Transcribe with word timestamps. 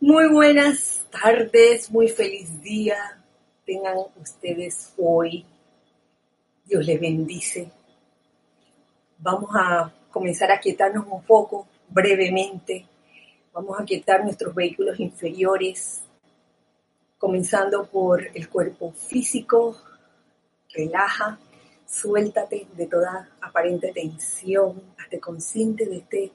Muy 0.00 0.28
buenas 0.28 1.04
tardes, 1.10 1.90
muy 1.90 2.06
feliz 2.06 2.62
día 2.62 3.20
tengan 3.66 3.96
ustedes 4.14 4.92
hoy. 4.96 5.44
Dios 6.64 6.86
les 6.86 7.00
bendice. 7.00 7.68
Vamos 9.18 9.50
a 9.54 9.92
comenzar 10.12 10.52
a 10.52 10.60
quietarnos 10.60 11.04
un 11.10 11.20
poco 11.24 11.66
brevemente. 11.88 12.86
Vamos 13.52 13.80
a 13.80 13.84
quietar 13.84 14.22
nuestros 14.22 14.54
vehículos 14.54 15.00
inferiores, 15.00 16.04
comenzando 17.18 17.84
por 17.84 18.24
el 18.36 18.48
cuerpo 18.48 18.92
físico. 18.92 19.82
Relaja, 20.72 21.40
suéltate 21.84 22.68
de 22.76 22.86
toda 22.86 23.30
aparente 23.40 23.90
tensión, 23.92 24.80
hazte 24.96 25.18
consciente 25.18 25.86
de 25.86 25.96
este 25.96 26.32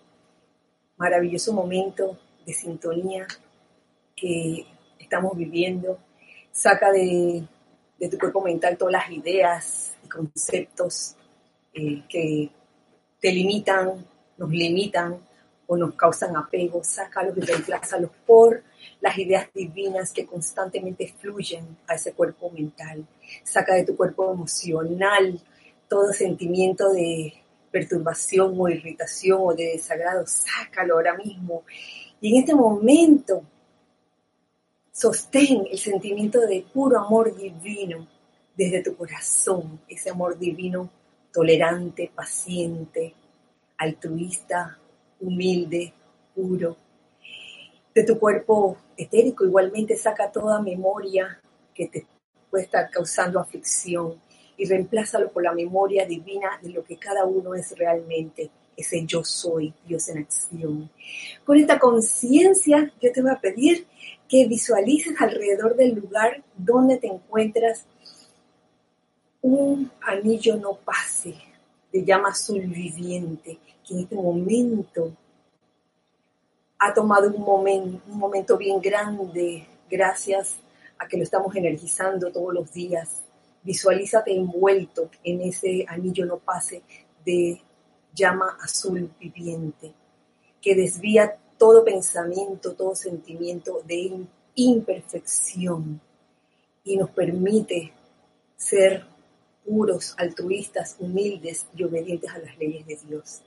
maravilloso 0.97 1.53
momento 1.53 2.19
de 2.45 2.53
sintonía 2.53 3.25
que 4.15 4.65
estamos 4.99 5.37
viviendo. 5.37 5.99
Saca 6.51 6.91
de, 6.91 7.43
tu 8.09 8.17
cuerpo 8.17 8.41
mental 8.41 8.77
todas 8.77 8.93
las 8.93 9.11
ideas 9.11 9.93
y 10.03 10.09
conceptos 10.09 11.15
eh, 11.73 12.03
que 12.07 12.49
te 13.19 13.31
limitan, 13.31 14.05
nos 14.37 14.49
limitan 14.49 15.19
o 15.67 15.77
nos 15.77 15.95
causan 15.95 16.35
apego. 16.35 16.83
Sácalos 16.83 17.37
y 17.37 17.41
reemplázalos 17.41 18.11
por 18.25 18.63
las 19.01 19.17
ideas 19.17 19.47
divinas 19.53 20.11
que 20.11 20.25
constantemente 20.25 21.13
fluyen 21.19 21.77
a 21.87 21.95
ese 21.95 22.13
cuerpo 22.13 22.49
mental. 22.51 23.05
Saca 23.43 23.75
de 23.75 23.85
tu 23.85 23.95
cuerpo 23.95 24.31
emocional 24.31 25.39
todo 25.87 26.11
sentimiento 26.11 26.91
de 26.91 27.33
perturbación 27.71 28.55
o 28.57 28.69
irritación 28.69 29.39
o 29.41 29.53
de 29.53 29.73
desagrado. 29.73 30.25
Sácalo 30.27 30.95
ahora 30.95 31.15
mismo. 31.17 31.63
Y 32.21 32.35
en 32.35 32.41
este 32.41 32.55
momento 32.55 33.43
Sostén 34.95 35.65
el 35.71 35.79
sentimiento 35.79 36.39
de 36.41 36.63
puro 36.71 36.99
amor 36.99 37.35
divino 37.35 38.07
desde 38.55 38.83
tu 38.83 38.95
corazón, 38.95 39.81
ese 39.87 40.11
amor 40.11 40.37
divino 40.37 40.87
tolerante, 41.31 42.11
paciente, 42.13 43.15
altruista, 43.75 44.77
humilde, 45.19 45.91
puro. 46.35 46.77
De 47.91 48.03
tu 48.03 48.19
cuerpo 48.19 48.77
etérico 48.95 49.43
igualmente 49.43 49.97
saca 49.97 50.31
toda 50.31 50.61
memoria 50.61 51.41
que 51.73 51.87
te 51.87 52.05
puede 52.51 52.65
estar 52.65 52.91
causando 52.91 53.39
aflicción 53.39 54.21
y 54.57 54.65
reemplázalo 54.65 55.31
por 55.31 55.41
la 55.41 55.53
memoria 55.53 56.05
divina 56.05 56.59
de 56.61 56.69
lo 56.69 56.83
que 56.83 56.97
cada 56.97 57.25
uno 57.25 57.55
es 57.55 57.75
realmente, 57.75 58.51
ese 58.75 59.05
yo 59.05 59.23
soy, 59.23 59.73
Dios 59.87 60.09
en 60.09 60.19
acción. 60.19 60.89
Con 61.45 61.57
esta 61.57 61.79
conciencia 61.79 62.91
yo 63.01 63.11
te 63.11 63.21
voy 63.21 63.31
a 63.31 63.39
pedir 63.39 63.85
que 64.27 64.47
visualices 64.47 65.19
alrededor 65.19 65.75
del 65.75 65.95
lugar 65.95 66.43
donde 66.57 66.97
te 66.97 67.07
encuentras 67.07 67.85
un 69.41 69.91
anillo 70.01 70.55
no 70.55 70.75
pase 70.75 71.35
de 71.91 72.03
llama 72.03 72.29
azul 72.29 72.61
viviente 72.61 73.59
que 73.85 73.93
en 73.93 73.99
este 73.99 74.15
momento 74.15 75.15
ha 76.79 76.93
tomado 76.93 77.27
un 77.29 78.01
un 78.07 78.17
momento 78.17 78.57
bien 78.57 78.81
grande 78.81 79.67
gracias 79.89 80.55
a 80.97 81.07
que 81.07 81.17
lo 81.17 81.23
estamos 81.23 81.55
energizando 81.55 82.31
todos 82.31 82.53
los 82.53 82.73
días. 82.73 83.21
Visualízate 83.63 84.35
envuelto 84.35 85.09
en 85.23 85.41
ese 85.41 85.85
anillo 85.87 86.25
no 86.25 86.37
pase 86.37 86.81
de 87.25 87.61
llama 88.13 88.57
azul 88.61 89.11
viviente 89.19 89.93
que 90.61 90.75
desvía 90.75 91.37
todo 91.57 91.83
pensamiento, 91.83 92.73
todo 92.73 92.95
sentimiento 92.95 93.81
de 93.85 94.25
imperfección 94.55 95.99
y 96.83 96.97
nos 96.97 97.09
permite 97.11 97.93
ser 98.55 99.05
puros, 99.65 100.13
altruistas, 100.17 100.95
humildes 100.99 101.67
y 101.75 101.83
obedientes 101.83 102.29
a 102.31 102.39
las 102.39 102.57
leyes 102.57 102.85
de 102.85 102.97
Dios. 103.07 103.41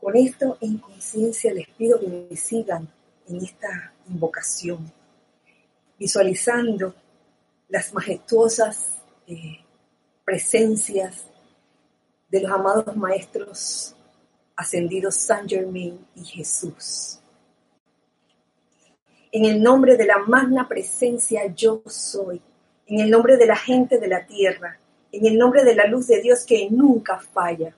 Con 0.00 0.16
esto 0.16 0.58
en 0.60 0.78
conciencia 0.78 1.52
les 1.52 1.68
pido 1.70 1.98
que 1.98 2.08
me 2.08 2.36
sigan 2.36 2.88
en 3.28 3.36
esta 3.36 3.92
invocación, 4.08 4.92
visualizando 5.98 6.94
las 7.68 7.92
majestuosas 7.92 8.98
eh, 9.26 9.58
presencias 10.24 11.24
de 12.28 12.40
los 12.40 12.50
amados 12.50 12.96
maestros 12.96 13.94
ascendidos 14.56 15.14
San 15.14 15.48
Germain 15.48 15.98
y 16.14 16.24
Jesús. 16.24 17.20
En 19.30 19.44
el 19.44 19.62
nombre 19.62 19.96
de 19.96 20.06
la 20.06 20.18
magna 20.18 20.66
presencia 20.66 21.46
yo 21.54 21.82
soy, 21.86 22.40
en 22.86 23.00
el 23.00 23.10
nombre 23.10 23.36
de 23.36 23.46
la 23.46 23.56
gente 23.56 23.98
de 23.98 24.08
la 24.08 24.26
tierra, 24.26 24.78
en 25.12 25.26
el 25.26 25.36
nombre 25.36 25.62
de 25.64 25.74
la 25.74 25.86
luz 25.86 26.06
de 26.06 26.20
Dios 26.20 26.44
que 26.44 26.68
nunca 26.70 27.18
falla, 27.18 27.74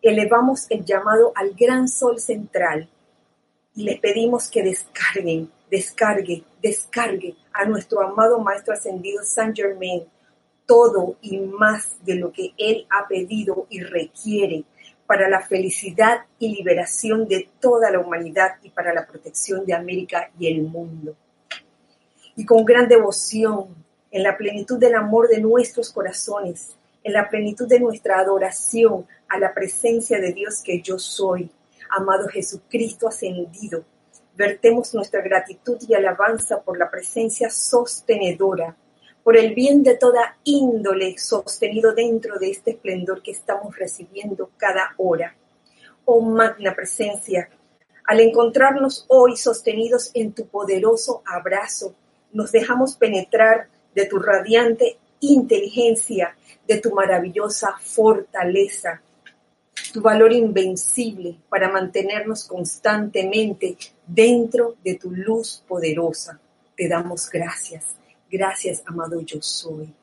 elevamos 0.00 0.66
el 0.70 0.84
llamado 0.84 1.32
al 1.34 1.54
gran 1.54 1.88
sol 1.88 2.20
central 2.20 2.88
y 3.74 3.82
le 3.82 3.96
pedimos 3.96 4.48
que 4.48 4.62
descarguen, 4.62 5.50
descargue, 5.70 6.44
descargue 6.62 7.36
a 7.52 7.64
nuestro 7.64 8.00
amado 8.00 8.38
Maestro 8.38 8.74
Ascendido 8.74 9.22
San 9.24 9.54
Germain 9.54 10.04
todo 10.66 11.16
y 11.22 11.38
más 11.38 12.04
de 12.04 12.16
lo 12.16 12.32
que 12.32 12.52
Él 12.58 12.86
ha 12.90 13.08
pedido 13.08 13.66
y 13.70 13.80
requiere 13.80 14.64
para 15.06 15.28
la 15.28 15.40
felicidad 15.40 16.22
y 16.38 16.54
liberación 16.54 17.28
de 17.28 17.48
toda 17.60 17.90
la 17.90 18.00
humanidad 18.00 18.56
y 18.62 18.70
para 18.70 18.92
la 18.92 19.06
protección 19.06 19.64
de 19.64 19.74
América 19.74 20.30
y 20.38 20.48
el 20.48 20.62
mundo. 20.62 21.14
Y 22.34 22.44
con 22.44 22.64
gran 22.64 22.88
devoción, 22.88 23.68
en 24.10 24.22
la 24.22 24.36
plenitud 24.36 24.78
del 24.78 24.94
amor 24.94 25.28
de 25.28 25.40
nuestros 25.40 25.92
corazones, 25.92 26.76
en 27.02 27.12
la 27.12 27.28
plenitud 27.28 27.68
de 27.68 27.80
nuestra 27.80 28.18
adoración 28.18 29.06
a 29.28 29.38
la 29.38 29.54
presencia 29.54 30.20
de 30.20 30.32
Dios 30.32 30.62
que 30.62 30.80
yo 30.80 30.98
soy, 30.98 31.50
amado 31.90 32.26
Jesucristo 32.28 33.08
ascendido, 33.08 33.84
vertemos 34.34 34.92
nuestra 34.94 35.22
gratitud 35.22 35.78
y 35.88 35.94
alabanza 35.94 36.60
por 36.60 36.78
la 36.78 36.90
presencia 36.90 37.48
sostenedora 37.48 38.76
por 39.26 39.36
el 39.36 39.56
bien 39.56 39.82
de 39.82 39.96
toda 39.96 40.38
índole 40.44 41.18
sostenido 41.18 41.92
dentro 41.92 42.38
de 42.38 42.48
este 42.48 42.70
esplendor 42.70 43.24
que 43.24 43.32
estamos 43.32 43.76
recibiendo 43.76 44.52
cada 44.56 44.94
hora. 44.98 45.34
Oh 46.04 46.20
magna 46.20 46.76
presencia, 46.76 47.50
al 48.04 48.20
encontrarnos 48.20 49.04
hoy 49.08 49.36
sostenidos 49.36 50.12
en 50.14 50.32
tu 50.32 50.46
poderoso 50.46 51.24
abrazo, 51.26 51.96
nos 52.32 52.52
dejamos 52.52 52.94
penetrar 52.94 53.66
de 53.96 54.06
tu 54.06 54.20
radiante 54.20 54.96
inteligencia, 55.18 56.36
de 56.68 56.78
tu 56.78 56.94
maravillosa 56.94 57.74
fortaleza, 57.80 59.02
tu 59.92 60.02
valor 60.02 60.32
invencible 60.32 61.36
para 61.48 61.68
mantenernos 61.68 62.44
constantemente 62.44 63.76
dentro 64.06 64.76
de 64.84 64.94
tu 64.94 65.10
luz 65.10 65.64
poderosa. 65.66 66.38
Te 66.76 66.88
damos 66.88 67.28
gracias. 67.28 68.05
Gracias, 68.28 68.82
amado 68.86 69.20
yo 69.20 69.40
soy. 69.40 69.94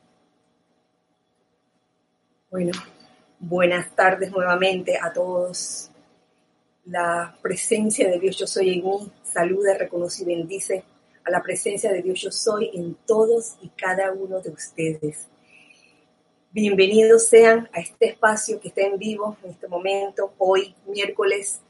Bueno, 2.50 2.72
buenas 3.38 3.94
tardes 3.94 4.30
nuevamente 4.30 4.98
a 4.98 5.12
todos. 5.12 5.90
La 6.86 7.36
presencia 7.42 8.08
de 8.08 8.18
Dios 8.18 8.38
yo 8.38 8.46
soy 8.46 8.70
en 8.70 8.84
mí 8.84 9.12
saluda, 9.22 9.76
reconoce 9.76 10.22
y 10.22 10.26
bendice 10.26 10.84
a 11.22 11.30
la 11.30 11.42
presencia 11.42 11.92
de 11.92 12.00
Dios 12.00 12.20
yo 12.22 12.30
soy 12.30 12.70
en 12.72 12.94
todos 13.06 13.56
y 13.60 13.68
cada 13.68 14.10
uno 14.12 14.40
de 14.40 14.50
ustedes. 14.50 15.28
Bienvenidos 16.50 17.26
sean 17.26 17.68
a 17.74 17.80
este 17.80 18.06
espacio 18.06 18.58
que 18.58 18.68
está 18.68 18.82
en 18.82 18.96
vivo 18.96 19.36
en 19.42 19.50
este 19.50 19.68
momento, 19.68 20.32
hoy 20.38 20.74
miércoles 20.86 21.60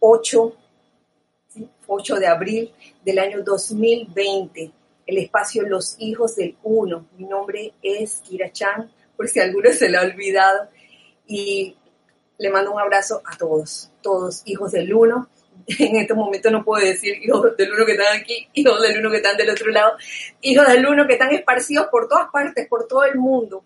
8, 0.00 0.42
um, 0.42 1.68
8 1.86 2.16
de 2.16 2.26
abril 2.26 2.72
del 3.04 3.20
año 3.20 3.44
2020 3.44 4.72
el 5.06 5.18
espacio 5.18 5.62
Los 5.62 5.96
Hijos 5.98 6.36
del 6.36 6.56
Uno. 6.62 7.06
Mi 7.16 7.24
nombre 7.24 7.72
es 7.82 8.20
Kira 8.26 8.50
Chan, 8.52 8.90
por 9.16 9.28
si 9.28 9.40
alguno 9.40 9.72
se 9.72 9.88
lo 9.88 10.00
ha 10.00 10.02
olvidado. 10.02 10.68
Y 11.26 11.76
le 12.38 12.50
mando 12.50 12.72
un 12.72 12.80
abrazo 12.80 13.22
a 13.24 13.36
todos, 13.36 13.90
todos 14.02 14.42
hijos 14.44 14.72
del 14.72 14.92
Uno. 14.92 15.28
En 15.78 15.96
este 15.96 16.14
momento 16.14 16.50
no 16.50 16.64
puedo 16.64 16.84
decir 16.84 17.16
hijos 17.24 17.56
del 17.56 17.72
Uno 17.72 17.86
que 17.86 17.92
están 17.92 18.20
aquí, 18.20 18.48
hijos 18.52 18.80
del 18.82 18.98
Uno 18.98 19.10
que 19.10 19.16
están 19.16 19.36
del 19.36 19.50
otro 19.50 19.70
lado, 19.70 19.96
hijos 20.40 20.68
del 20.68 20.86
Uno 20.86 21.06
que 21.06 21.14
están 21.14 21.32
esparcidos 21.32 21.86
por 21.88 22.08
todas 22.08 22.28
partes, 22.30 22.68
por 22.68 22.86
todo 22.86 23.04
el 23.04 23.16
mundo, 23.16 23.64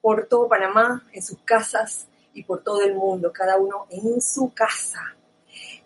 por 0.00 0.26
todo 0.26 0.48
Panamá, 0.48 1.04
en 1.12 1.22
sus 1.22 1.38
casas 1.44 2.06
y 2.34 2.44
por 2.44 2.62
todo 2.62 2.82
el 2.82 2.94
mundo, 2.94 3.32
cada 3.32 3.56
uno 3.56 3.86
en 3.90 4.20
su 4.20 4.52
casa. 4.54 5.16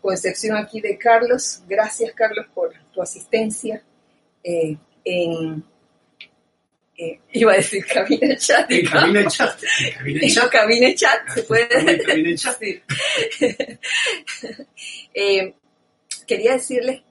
Con 0.01 0.13
excepción 0.13 0.57
aquí 0.57 0.81
de 0.81 0.99
Carlos, 0.99 1.63
gracias 1.67 2.13
Carlos 2.13 2.47
por 2.55 2.73
tu 2.93 3.01
asistencia. 3.01 3.83
Eh, 4.43 4.77
en, 5.05 5.65
eh, 6.97 7.21
iba 7.33 7.53
a 7.53 7.57
decir 7.57 7.85
cabina 7.87 8.37
chat. 8.37 8.71
En 8.71 8.87
cabina 8.87 9.27
chat. 9.27 9.61
En 10.05 10.35
cabina 10.51 10.95
chat. 10.95 11.29
se 11.35 11.43
puede 11.43 12.03
cabina 12.03 12.37
chat. 12.37 12.61
eh, 15.15 15.55
quería 16.27 16.53
decirles 16.53 17.03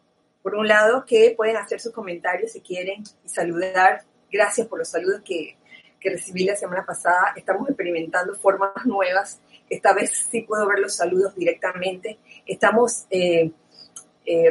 por 0.42 0.56
un 0.56 0.68
lado, 0.68 1.06
que 1.06 1.34
pueden 1.38 1.58
hacer 1.58 1.80
sus 1.80 1.94
comentarios 1.94 2.52
si 2.52 2.62
quieren 2.62 3.04
y 3.24 3.30
saludar. 3.30 4.04
Gracias 4.32 4.68
por 4.68 4.80
los 4.80 4.90
saludos 4.90 5.22
que, 5.24 5.56
que 6.00 6.10
recibí 6.10 6.44
la 6.44 6.56
semana 6.56 6.86
pasada. 6.86 7.34
Estamos 7.36 7.70
experimentando 7.70 8.34
formas 8.36 8.86
nuevas. 8.86 9.40
Esta 9.70 9.94
vez 9.94 10.28
sí 10.30 10.42
puedo 10.42 10.68
ver 10.68 10.80
los 10.80 10.96
saludos 10.96 11.36
directamente. 11.36 12.18
Estamos 12.46 13.06
eh, 13.10 13.52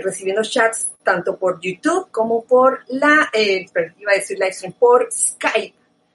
recibiendo 0.03 0.43
chats 0.43 0.92
tanto 1.03 1.39
por 1.39 1.61
YouTube 1.61 2.11
como 2.11 2.45
por 2.45 2.85
la, 2.89 3.29
eh, 3.33 3.67
iba 3.99 4.13
a 4.13 4.17
decir 4.17 4.39
live 4.39 4.53
stream, 4.53 4.73
por 4.75 5.09
Skype. 5.13 5.75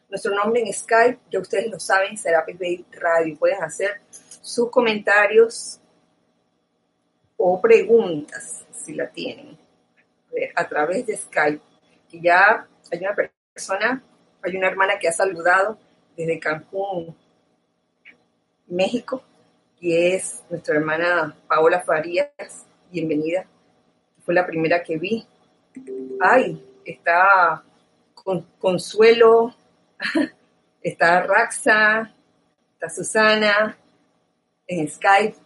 Nuestro 0.10 0.34
nombre 0.34 0.62
en 0.62 0.74
Skype, 0.74 1.20
ya 1.30 1.40
ustedes 1.40 1.70
lo 1.70 1.80
saben, 1.80 2.18
será 2.18 2.46
Bay 2.60 2.86
Radio. 2.92 3.38
Pueden 3.38 3.62
hacer 3.62 4.02
sus 4.42 4.70
comentarios 4.70 5.80
o 7.36 7.62
preguntas, 7.62 8.66
si 8.72 8.94
la 8.94 9.10
tienen, 9.10 9.58
a 10.56 10.68
través 10.68 11.06
de 11.06 11.18
Skype. 11.18 11.62
Y 12.12 12.22
ya 12.22 12.66
hay 12.92 13.00
una 13.00 13.16
persona, 13.16 14.02
hay 14.42 14.56
una 14.56 14.68
hermana 14.68 14.98
que 14.98 15.10
ha 15.10 15.12
saludado 15.12 15.78
desde 16.16 16.40
Cancún, 16.40 17.16
México, 18.68 19.22
y 19.80 19.96
es 19.96 20.44
nuestra 20.50 20.76
hermana 20.76 21.36
Paola 21.48 21.82
Farías. 21.82 22.66
Bienvenida. 22.90 23.46
Fue 24.28 24.36
la 24.36 24.46
primera 24.46 24.84
que 24.84 24.98
vi. 24.98 25.26
Ay, 26.20 26.62
está 26.84 27.64
con, 28.14 28.42
Consuelo, 28.60 29.56
está 30.82 31.22
Raxa, 31.22 32.14
está 32.74 32.90
Susana 32.90 33.78
en 34.68 34.86
Skype. 34.90 35.38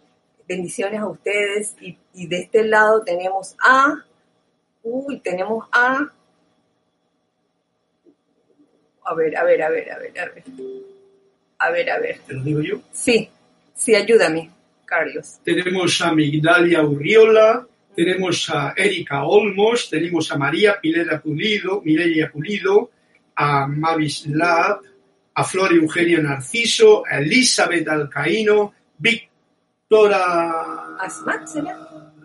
Bendiciones 0.48 0.98
a 0.98 1.06
ustedes. 1.06 1.76
Y, 1.80 1.96
y 2.12 2.26
de 2.26 2.40
este 2.40 2.64
lado 2.64 3.04
tenemos 3.04 3.54
a, 3.64 4.04
uy, 4.82 5.20
tenemos 5.20 5.68
a, 5.70 6.12
a 9.04 9.14
ver, 9.14 9.36
a 9.36 9.44
ver, 9.44 9.62
a 9.62 9.68
ver, 9.68 9.92
a 9.92 9.98
ver, 10.00 10.18
a 10.18 10.24
ver. 10.24 10.44
A 11.58 11.70
ver, 11.70 11.88
a 11.88 11.98
ver. 12.00 12.18
¿Te 12.26 12.34
lo 12.34 12.42
digo 12.42 12.60
yo? 12.60 12.80
Sí, 12.90 13.30
sí, 13.76 13.94
ayúdame, 13.94 14.50
Carlos. 14.84 15.38
Tenemos 15.44 16.02
a 16.02 16.12
Migdalia 16.12 16.82
Urriola, 16.82 17.68
tenemos 17.94 18.48
a 18.50 18.74
Erika 18.76 19.24
Olmos, 19.24 19.90
tenemos 19.90 20.30
a 20.32 20.38
María 20.38 20.80
Pilera 20.80 21.20
Pulido, 21.20 21.82
Mireia 21.82 22.30
Pulido, 22.30 22.90
a 23.36 23.66
Mavis 23.66 24.26
Lab, 24.26 24.80
a 25.34 25.44
Flor 25.44 25.72
Eugenia 25.74 26.20
Narciso, 26.20 27.04
a 27.06 27.18
Elizabeth 27.18 27.88
Alcaíno, 27.88 28.74
Víctora 28.98 30.96
Asmat, 30.98 31.46
¿será? 31.46 31.78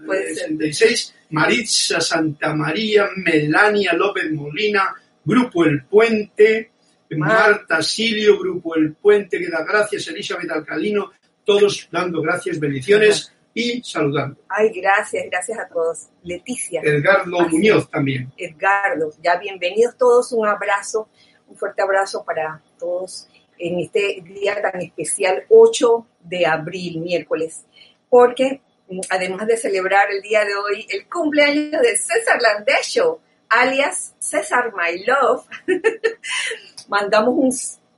Puede 0.05 0.33
66, 0.35 1.15
Maritza 1.31 1.99
Santa 1.99 2.53
María, 2.53 3.09
Melania 3.17 3.93
López 3.93 4.31
Molina, 4.31 4.93
Grupo 5.23 5.65
El 5.65 5.83
Puente, 5.83 6.71
Marta 7.11 7.81
Silio, 7.81 8.39
Grupo 8.39 8.75
El 8.75 8.93
Puente, 8.93 9.39
que 9.39 9.49
da 9.49 9.63
gracias, 9.63 10.07
Elizabeth 10.07 10.49
Alcalino, 10.49 11.11
todos 11.43 11.89
dando 11.91 12.21
gracias, 12.21 12.59
bendiciones 12.59 13.33
y 13.57 13.81
saludando. 13.83 14.39
Ay, 14.49 14.69
gracias, 14.69 15.25
gracias 15.31 15.57
a 15.57 15.67
todos. 15.67 16.09
Leticia. 16.21 16.81
Edgardo 16.83 17.41
Así 17.41 17.55
Muñoz 17.55 17.89
también. 17.89 18.31
Edgardo, 18.37 19.11
ya 19.23 19.37
bienvenidos 19.37 19.97
todos, 19.97 20.31
un 20.31 20.47
abrazo, 20.47 21.09
un 21.47 21.57
fuerte 21.57 21.81
abrazo 21.81 22.23
para 22.23 22.61
todos 22.77 23.27
en 23.57 23.79
este 23.79 24.21
día 24.23 24.61
tan 24.61 24.79
especial, 24.79 25.43
8 25.49 26.05
de 26.21 26.45
abril, 26.45 26.99
miércoles, 26.99 27.65
porque 28.09 28.61
mm, 28.89 28.99
además 29.09 29.47
de 29.47 29.57
celebrar 29.57 30.11
el 30.11 30.21
día 30.21 30.45
de 30.45 30.53
hoy 30.53 30.85
el 30.89 31.09
cumpleaños 31.09 31.81
de 31.81 31.97
César 31.97 32.39
Landesho, 32.39 33.21
alias 33.49 34.13
César 34.19 34.71
My 34.75 35.03
Love, 35.03 35.47
mandamos 36.89 37.33
un 37.35 37.51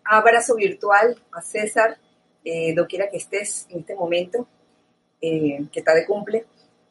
abrazo 0.06 0.56
virtual 0.56 1.22
a 1.34 1.42
César, 1.42 1.98
eh, 2.46 2.74
doquiera 2.74 3.10
que 3.10 3.18
estés 3.18 3.68
en 3.70 3.80
este 3.80 3.96
momento, 3.96 4.48
eh, 5.22 5.66
que 5.72 5.80
está 5.80 5.94
de 5.94 6.06
cumple. 6.06 6.46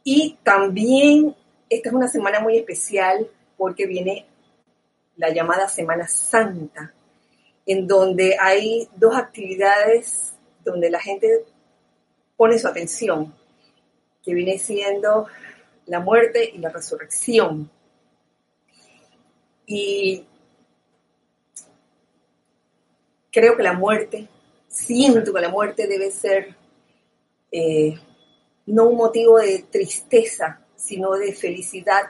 Y 0.04 0.38
también 0.42 1.34
esta 1.68 1.88
es 1.88 1.94
una 1.94 2.08
semana 2.08 2.40
muy 2.40 2.56
especial 2.56 3.28
porque 3.56 3.86
viene 3.86 4.26
la 5.16 5.30
llamada 5.30 5.68
Semana 5.68 6.06
Santa, 6.06 6.94
en 7.66 7.86
donde 7.86 8.36
hay 8.40 8.88
dos 8.96 9.16
actividades 9.16 10.32
donde 10.64 10.90
la 10.90 11.00
gente 11.00 11.44
pone 12.36 12.58
su 12.58 12.68
atención, 12.68 13.34
que 14.22 14.32
viene 14.32 14.58
siendo 14.58 15.26
la 15.86 16.00
muerte 16.00 16.50
y 16.54 16.58
la 16.58 16.70
resurrección. 16.70 17.70
Y 19.66 20.24
creo 23.30 23.56
que 23.56 23.62
la 23.62 23.72
muerte, 23.72 24.28
siento 24.68 25.34
que 25.34 25.40
la 25.40 25.48
muerte 25.48 25.86
debe 25.86 26.10
ser 26.10 26.54
eh, 27.50 27.98
no 28.72 28.84
un 28.84 28.96
motivo 28.96 29.38
de 29.38 29.64
tristeza, 29.70 30.60
sino 30.76 31.12
de 31.12 31.32
felicidad, 31.32 32.02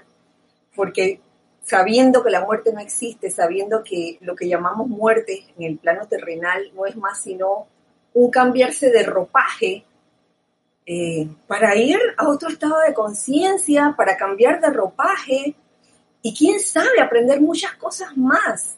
porque 0.74 1.20
sabiendo 1.62 2.22
que 2.22 2.30
la 2.30 2.44
muerte 2.44 2.72
no 2.72 2.80
existe, 2.80 3.30
sabiendo 3.30 3.82
que 3.82 4.18
lo 4.20 4.34
que 4.34 4.48
llamamos 4.48 4.88
muerte 4.88 5.44
en 5.56 5.64
el 5.64 5.78
plano 5.78 6.06
terrenal 6.06 6.70
no 6.74 6.86
es 6.86 6.96
más 6.96 7.20
sino 7.20 7.66
un 8.14 8.30
cambiarse 8.30 8.90
de 8.90 9.02
ropaje 9.02 9.84
eh, 10.86 11.28
para 11.46 11.76
ir 11.76 11.98
a 12.16 12.28
otro 12.28 12.48
estado 12.48 12.80
de 12.80 12.94
conciencia, 12.94 13.94
para 13.96 14.16
cambiar 14.16 14.60
de 14.60 14.70
ropaje 14.70 15.54
y 16.22 16.34
quién 16.34 16.58
sabe, 16.60 17.00
aprender 17.00 17.40
muchas 17.40 17.74
cosas 17.74 18.16
más. 18.16 18.76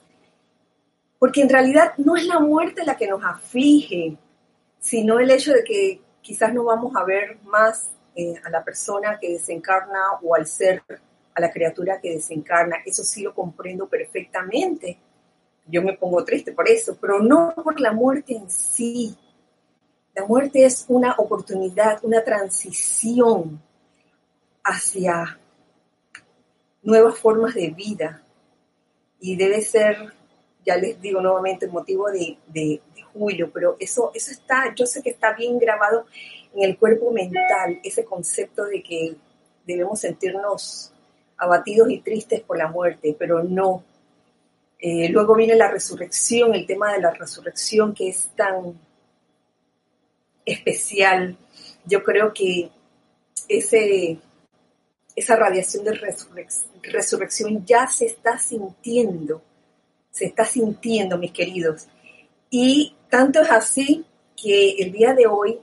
Porque 1.18 1.42
en 1.42 1.48
realidad 1.48 1.92
no 1.98 2.16
es 2.16 2.26
la 2.26 2.40
muerte 2.40 2.84
la 2.84 2.96
que 2.96 3.06
nos 3.06 3.24
aflige, 3.24 4.16
sino 4.80 5.20
el 5.20 5.30
hecho 5.30 5.52
de 5.52 5.62
que 5.62 6.00
quizás 6.22 6.52
no 6.52 6.64
vamos 6.64 6.94
a 6.96 7.04
ver 7.04 7.38
más 7.44 7.90
eh, 8.14 8.34
a 8.44 8.50
la 8.50 8.64
persona 8.64 9.18
que 9.20 9.32
desencarna 9.32 9.98
o 10.22 10.34
al 10.34 10.46
ser, 10.46 10.82
a 11.34 11.40
la 11.40 11.50
criatura 11.50 12.00
que 12.00 12.14
desencarna. 12.14 12.76
Eso 12.84 13.02
sí 13.02 13.22
lo 13.22 13.34
comprendo 13.34 13.88
perfectamente. 13.88 14.98
Yo 15.66 15.82
me 15.82 15.94
pongo 15.94 16.24
triste 16.24 16.52
por 16.52 16.68
eso, 16.68 16.96
pero 17.00 17.20
no 17.20 17.54
por 17.54 17.80
la 17.80 17.92
muerte 17.92 18.34
en 18.34 18.50
sí. 18.50 19.16
La 20.14 20.26
muerte 20.26 20.64
es 20.64 20.84
una 20.88 21.14
oportunidad, 21.18 22.00
una 22.02 22.24
transición 22.24 23.62
hacia 24.64 25.38
nuevas 26.82 27.18
formas 27.18 27.54
de 27.54 27.70
vida 27.70 28.22
y 29.20 29.36
debe 29.36 29.60
ser, 29.60 30.12
ya 30.64 30.76
les 30.76 31.00
digo 31.00 31.20
nuevamente, 31.20 31.66
motivo 31.66 32.10
de, 32.10 32.36
de, 32.48 32.80
júbilo, 33.12 33.50
pero 33.50 33.76
eso, 33.78 34.10
eso 34.14 34.30
está, 34.30 34.74
yo 34.74 34.86
sé 34.86 35.02
que 35.02 35.10
está 35.10 35.32
bien 35.34 35.58
grabado 35.58 36.06
en 36.54 36.62
el 36.62 36.78
cuerpo 36.78 37.10
mental, 37.10 37.80
ese 37.82 38.04
concepto 38.04 38.64
de 38.64 38.82
que 38.82 39.16
debemos 39.66 40.00
sentirnos 40.00 40.92
abatidos 41.36 41.90
y 41.90 42.00
tristes 42.00 42.40
por 42.40 42.58
la 42.58 42.68
muerte, 42.68 43.16
pero 43.18 43.42
no. 43.42 43.84
Eh, 44.78 45.08
luego 45.10 45.34
viene 45.34 45.54
la 45.56 45.70
resurrección, 45.70 46.54
el 46.54 46.66
tema 46.66 46.92
de 46.92 47.00
la 47.00 47.10
resurrección 47.10 47.94
que 47.94 48.08
es 48.08 48.30
tan 48.34 48.78
especial. 50.44 51.36
Yo 51.84 52.02
creo 52.02 52.32
que 52.32 52.70
ese, 53.48 54.18
esa 55.14 55.36
radiación 55.36 55.84
de 55.84 55.92
resurrec- 55.92 56.64
resurrección 56.82 57.64
ya 57.64 57.86
se 57.86 58.06
está 58.06 58.38
sintiendo, 58.38 59.42
se 60.10 60.26
está 60.26 60.44
sintiendo, 60.44 61.18
mis 61.18 61.32
queridos. 61.32 61.86
Y 62.50 62.94
tanto 63.08 63.40
es 63.42 63.50
así 63.50 64.04
que 64.36 64.70
el 64.78 64.92
día 64.92 65.14
de 65.14 65.26
hoy 65.26 65.58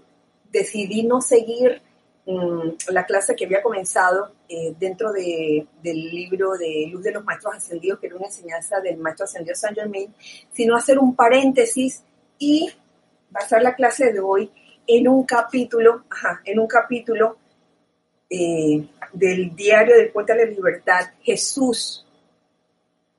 decidí 0.52 1.04
no 1.04 1.22
seguir 1.22 1.82
mm, 2.26 2.92
la 2.92 3.06
clase 3.06 3.36
que 3.36 3.46
había 3.46 3.62
comenzado 3.62 4.34
eh, 4.50 4.74
dentro 4.80 5.12
de- 5.14 5.66
del 5.82 6.10
libro 6.10 6.52
de 6.58 6.88
Luz 6.92 7.04
de 7.04 7.12
los 7.12 7.24
Maestros 7.24 7.56
Ascendidos, 7.56 8.00
que 8.00 8.08
era 8.08 8.16
una 8.18 8.28
enseñanza 8.28 8.80
del 8.82 8.98
Maestro 8.98 9.26
Ascendido 9.26 9.56
Saint 9.56 9.78
Germain, 9.78 10.14
sino 10.54 10.76
hacer 10.76 11.00
un 11.00 11.16
paréntesis 11.16 12.04
y 12.40 12.70
basar 13.30 13.62
la 13.62 13.76
clase 13.76 14.12
de 14.14 14.20
hoy 14.20 14.50
en 14.88 15.08
un 15.08 15.24
capítulo, 15.26 16.04
en 16.46 16.60
un 16.60 16.68
capítulo 16.68 17.38
eh, 18.30 18.88
del 19.14 19.56
diario 19.56 19.96
del 19.98 20.12
Puente 20.12 20.34
a 20.34 20.36
la 20.36 20.46
Libertad, 20.46 21.12
Jesús, 21.22 22.06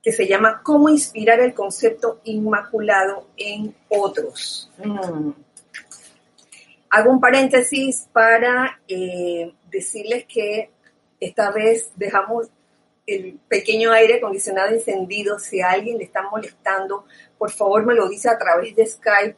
que 0.02 0.12
se 0.12 0.26
llama 0.26 0.62
Cómo 0.62 0.88
inspirar 0.88 1.40
el 1.40 1.55
concepto 1.55 2.21
inmaculado 2.25 3.28
en 3.37 3.75
otros. 3.88 4.71
Mm. 4.78 5.31
Hago 6.90 7.11
un 7.11 7.21
paréntesis 7.21 8.09
para 8.12 8.81
eh, 8.88 9.52
decirles 9.71 10.25
que 10.26 10.71
esta 11.21 11.50
vez 11.50 11.93
dejamos 11.97 12.49
el 13.07 13.38
pequeño 13.49 13.93
aire 13.93 14.14
acondicionado 14.14 14.75
encendido. 14.75 15.38
Si 15.38 15.61
a 15.61 15.71
alguien 15.71 15.99
le 15.99 16.05
está 16.05 16.23
molestando, 16.23 17.05
por 17.37 17.50
favor 17.50 17.85
me 17.85 17.95
lo 17.95 18.09
dice 18.09 18.28
a 18.31 18.38
través 18.38 18.75
de 18.76 18.87
Skype 18.87 19.37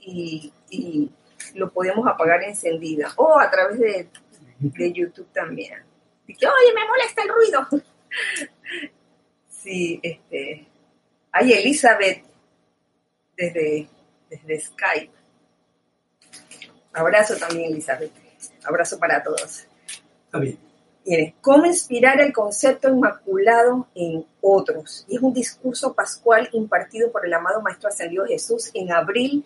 y, 0.00 0.52
y 0.70 1.10
lo 1.54 1.70
podemos 1.70 2.06
apagar 2.06 2.42
encendida 2.42 3.12
o 3.16 3.38
a 3.38 3.50
través 3.50 3.78
de, 3.78 4.08
de 4.58 4.92
YouTube 4.92 5.28
también. 5.32 5.82
Dije, 6.26 6.46
oye, 6.46 6.74
me 6.74 6.86
molesta 6.86 7.22
el 7.22 7.28
ruido. 7.28 7.68
Sí, 9.62 10.00
este. 10.02 10.66
Hay 11.32 11.52
Elizabeth 11.52 12.24
desde, 13.36 13.88
desde 14.28 14.60
Skype. 14.60 15.12
Abrazo 16.92 17.36
también, 17.36 17.72
Elizabeth. 17.72 18.12
Abrazo 18.64 18.98
para 18.98 19.22
todos. 19.22 19.66
Está 20.26 20.38
bien. 20.38 20.58
Miren, 21.06 21.34
¿cómo 21.40 21.64
inspirar 21.66 22.20
el 22.20 22.32
concepto 22.32 22.88
inmaculado 22.88 23.86
en 23.94 24.26
otros? 24.40 25.06
Y 25.08 25.14
es 25.16 25.22
un 25.22 25.32
discurso 25.32 25.94
pascual 25.94 26.48
impartido 26.52 27.10
por 27.10 27.24
el 27.24 27.32
amado 27.32 27.62
Maestro 27.62 27.88
Ascendido 27.88 28.26
Jesús 28.26 28.70
en 28.74 28.92
abril 28.92 29.44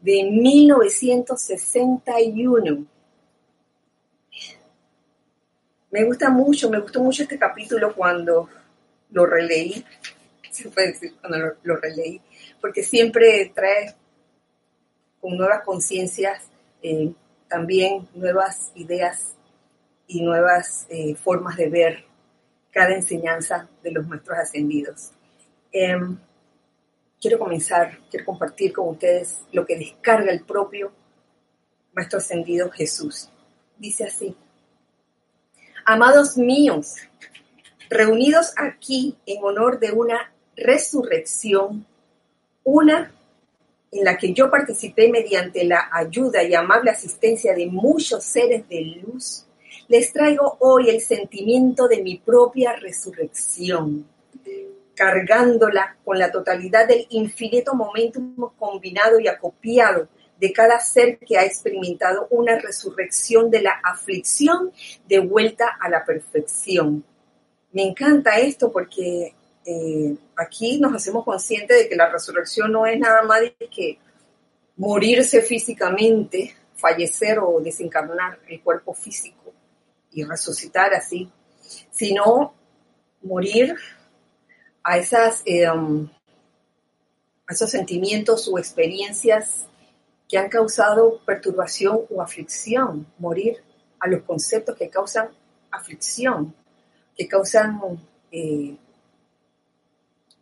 de 0.00 0.22
1961. 0.24 2.86
Me 5.90 6.04
gusta 6.04 6.30
mucho, 6.30 6.70
me 6.70 6.78
gustó 6.80 7.02
mucho 7.02 7.24
este 7.24 7.38
capítulo 7.38 7.94
cuando 7.94 8.48
lo 9.12 9.26
releí, 9.26 9.84
se 10.50 10.68
puede 10.70 10.88
decir 10.88 11.14
cuando 11.20 11.54
lo, 11.62 11.76
releí, 11.76 12.20
porque 12.60 12.82
siempre 12.82 13.52
trae 13.54 13.94
con 15.20 15.36
nuevas 15.36 15.62
conciencias, 15.64 16.50
eh, 16.82 17.12
también 17.48 18.08
nuevas 18.14 18.72
ideas 18.74 19.34
y 20.06 20.22
nuevas 20.22 20.86
eh, 20.88 21.14
formas 21.14 21.56
de 21.56 21.68
ver 21.68 22.04
cada 22.70 22.94
enseñanza 22.94 23.68
de 23.82 23.92
los 23.92 24.06
maestros 24.06 24.38
ascendidos. 24.38 25.10
Em, 25.70 26.18
quiero 27.20 27.38
comenzar, 27.38 27.98
quiero 28.10 28.26
compartir 28.26 28.72
con 28.72 28.88
ustedes 28.88 29.38
lo 29.52 29.64
que 29.64 29.78
descarga 29.78 30.32
el 30.32 30.44
propio 30.44 30.92
maestro 31.92 32.18
ascendido 32.18 32.70
Jesús. 32.70 33.28
Dice 33.78 34.04
así, 34.04 34.36
amados 35.84 36.36
míos, 36.36 36.96
reunidos 37.92 38.52
aquí 38.56 39.16
en 39.26 39.44
honor 39.44 39.78
de 39.78 39.92
una 39.92 40.32
resurrección, 40.56 41.86
una 42.64 43.12
en 43.90 44.04
la 44.04 44.16
que 44.16 44.32
yo 44.32 44.50
participé 44.50 45.10
mediante 45.10 45.64
la 45.64 45.90
ayuda 45.92 46.42
y 46.42 46.54
amable 46.54 46.90
asistencia 46.90 47.54
de 47.54 47.66
muchos 47.66 48.24
seres 48.24 48.66
de 48.68 48.80
luz, 49.02 49.44
les 49.88 50.12
traigo 50.12 50.56
hoy 50.60 50.88
el 50.88 51.00
sentimiento 51.02 51.88
de 51.88 52.02
mi 52.02 52.16
propia 52.16 52.74
resurrección, 52.74 54.06
cargándola 54.94 55.96
con 56.04 56.18
la 56.18 56.30
totalidad 56.30 56.88
del 56.88 57.06
infinito 57.10 57.74
momentum 57.74 58.50
combinado 58.58 59.20
y 59.20 59.28
acopiado 59.28 60.08
de 60.40 60.52
cada 60.52 60.80
ser 60.80 61.18
que 61.18 61.36
ha 61.36 61.44
experimentado 61.44 62.26
una 62.30 62.58
resurrección 62.58 63.50
de 63.50 63.62
la 63.62 63.80
aflicción 63.84 64.72
de 65.06 65.18
vuelta 65.18 65.76
a 65.78 65.88
la 65.90 66.04
perfección. 66.04 67.04
Me 67.72 67.82
encanta 67.82 68.38
esto 68.38 68.70
porque 68.70 69.34
eh, 69.64 70.16
aquí 70.36 70.78
nos 70.78 70.94
hacemos 70.94 71.24
conscientes 71.24 71.78
de 71.78 71.88
que 71.88 71.96
la 71.96 72.10
resurrección 72.10 72.72
no 72.72 72.86
es 72.86 72.98
nada 72.98 73.22
más 73.22 73.40
que 73.70 73.98
morirse 74.76 75.40
físicamente, 75.42 76.54
fallecer 76.74 77.38
o 77.38 77.60
desencarnar 77.60 78.40
el 78.48 78.60
cuerpo 78.60 78.92
físico 78.92 79.52
y 80.10 80.24
resucitar 80.24 80.92
así, 80.92 81.30
sino 81.90 82.54
morir 83.22 83.76
a, 84.82 84.98
esas, 84.98 85.42
eh, 85.46 85.70
um, 85.70 86.08
a 87.46 87.52
esos 87.52 87.70
sentimientos 87.70 88.48
o 88.48 88.58
experiencias 88.58 89.66
que 90.28 90.38
han 90.38 90.48
causado 90.48 91.20
perturbación 91.24 92.00
o 92.10 92.20
aflicción, 92.20 93.06
morir 93.18 93.62
a 94.00 94.08
los 94.08 94.22
conceptos 94.22 94.76
que 94.76 94.90
causan 94.90 95.28
aflicción, 95.70 96.54
causan 97.28 97.80
eh, 98.30 98.76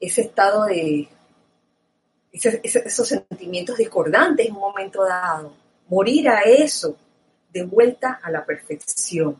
ese 0.00 0.22
estado 0.22 0.64
de, 0.66 1.08
esos 2.32 3.08
sentimientos 3.08 3.76
discordantes 3.76 4.46
en 4.46 4.54
un 4.54 4.60
momento 4.60 5.04
dado, 5.04 5.54
morir 5.88 6.28
a 6.28 6.40
eso, 6.42 6.96
de 7.52 7.64
vuelta 7.64 8.20
a 8.22 8.30
la 8.30 8.44
perfección. 8.44 9.36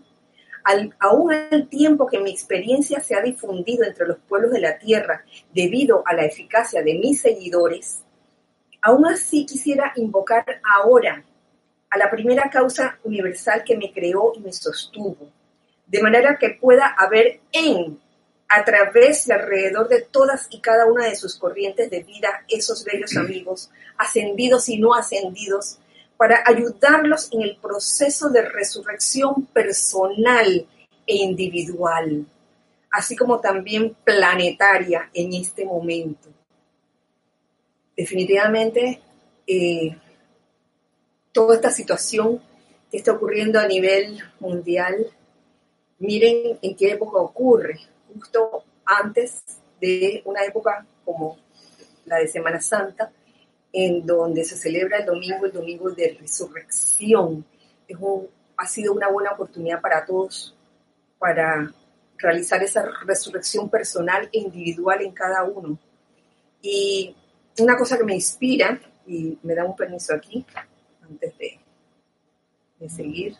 Al, 0.65 0.95
aún 0.99 1.33
al 1.33 1.69
tiempo 1.69 2.07
que 2.07 2.19
mi 2.19 2.31
experiencia 2.31 3.01
se 3.01 3.15
ha 3.15 3.23
difundido 3.23 3.85
entre 3.85 4.07
los 4.07 4.19
pueblos 4.19 4.51
de 4.51 4.61
la 4.61 4.79
tierra 4.79 5.25
debido 5.55 6.03
a 6.05 6.15
la 6.15 6.25
eficacia 6.25 6.83
de 6.83 6.95
mis 6.95 7.21
seguidores, 7.21 8.03
aún 8.83 9.07
así 9.07 9.47
quisiera 9.47 9.93
invocar 9.97 10.45
ahora 10.77 11.25
a 11.89 11.99
la 11.99 12.11
primera 12.11 12.51
causa 12.51 12.99
universal 13.05 13.65
que 13.65 13.77
me 13.77 13.93
creó 13.93 14.33
y 14.37 14.41
me 14.41 14.53
sostuvo, 14.53 15.31
de 15.91 16.03
manera 16.03 16.39
que 16.39 16.51
pueda 16.51 16.87
haber 16.87 17.41
en 17.53 17.99
a 18.49 18.65
través 18.65 19.29
y 19.29 19.33
alrededor 19.33 19.89
de 19.89 20.03
todas 20.03 20.49
y 20.51 20.61
cada 20.61 20.87
una 20.87 21.05
de 21.05 21.15
sus 21.15 21.37
corrientes 21.37 21.89
de 21.89 22.03
vida, 22.03 22.45
esos 22.49 22.85
bellos 22.85 23.17
amigos, 23.17 23.71
ascendidos 23.97 24.69
y 24.69 24.79
no 24.79 24.95
ascendidos, 24.95 25.79
para 26.17 26.43
ayudarlos 26.45 27.33
en 27.33 27.43
el 27.43 27.57
proceso 27.57 28.29
de 28.29 28.43
resurrección 28.43 29.47
personal 29.47 30.67
e 31.07 31.17
individual, 31.17 32.27
así 32.91 33.17
como 33.17 33.41
también 33.41 33.97
planetaria 34.05 35.09
en 35.15 35.33
este 35.33 35.65
momento. 35.65 36.29
Definitivamente, 37.97 39.01
eh, 39.47 39.97
toda 41.33 41.55
esta 41.55 41.71
situación 41.71 42.41
que 42.91 42.99
está 42.99 43.13
ocurriendo 43.13 43.61
a 43.61 43.67
nivel 43.67 44.21
mundial, 44.41 45.07
miren 46.00 46.59
en 46.61 46.76
qué 46.76 46.92
época 46.92 47.19
ocurre 47.19 47.78
justo 48.12 48.64
antes 48.85 49.42
de 49.80 50.23
una 50.25 50.45
época 50.45 50.85
como 51.04 51.38
la 52.07 52.19
de 52.19 52.28
Semana 52.28 52.61
Santa, 52.61 53.12
en 53.73 54.04
donde 54.04 54.45
se 54.45 54.57
celebra 54.57 54.99
el 54.99 55.07
domingo, 55.07 55.47
el 55.47 55.52
domingo 55.52 55.90
de 55.90 56.16
resurrección. 56.21 57.45
Es 57.87 57.97
ha 58.57 58.66
sido 58.66 58.92
una 58.92 59.09
buena 59.09 59.33
oportunidad 59.33 59.80
para 59.80 60.04
todos 60.04 60.54
para 61.19 61.73
realizar 62.19 62.62
esa 62.62 62.85
resurrección 63.04 63.69
personal 63.69 64.28
e 64.33 64.38
individual 64.38 65.02
en 65.02 65.12
cada 65.12 65.45
uno. 65.45 65.78
Y 66.61 67.14
una 67.59 67.76
cosa 67.76 67.97
que 67.97 68.04
me 68.04 68.14
inspira, 68.14 68.80
y 69.07 69.38
me 69.42 69.54
da 69.54 69.64
un 69.64 69.76
permiso 69.76 70.14
aquí, 70.14 70.45
antes 71.02 71.37
de, 71.38 71.59
de 72.78 72.88
seguir. 72.88 73.37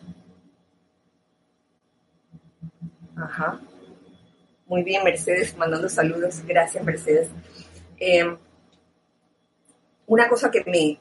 Ajá. 3.15 3.59
Muy 4.65 4.83
bien, 4.83 5.03
Mercedes, 5.03 5.55
mandando 5.57 5.89
saludos. 5.89 6.41
Gracias, 6.45 6.83
Mercedes. 6.83 7.29
Em, 7.97 8.37
una 10.07 10.29
cosa 10.29 10.49
que 10.49 10.63
me, 10.65 10.99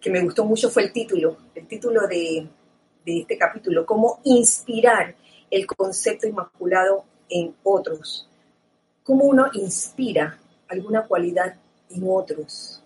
que 0.00 0.10
me 0.10 0.20
gustó 0.22 0.44
mucho 0.44 0.68
fue 0.70 0.84
el 0.84 0.92
título, 0.92 1.36
el 1.54 1.66
título 1.66 2.06
de, 2.06 2.46
de 3.04 3.18
este 3.20 3.38
capítulo, 3.38 3.86
cómo 3.86 4.20
inspirar 4.24 5.14
el 5.50 5.66
concepto 5.66 6.26
inmaculado 6.26 7.04
en 7.28 7.54
otros. 7.62 8.28
Cómo 9.04 9.24
uno 9.24 9.46
inspira 9.52 10.38
alguna 10.68 11.06
cualidad 11.06 11.56
en 11.90 12.02
otros. 12.08 12.82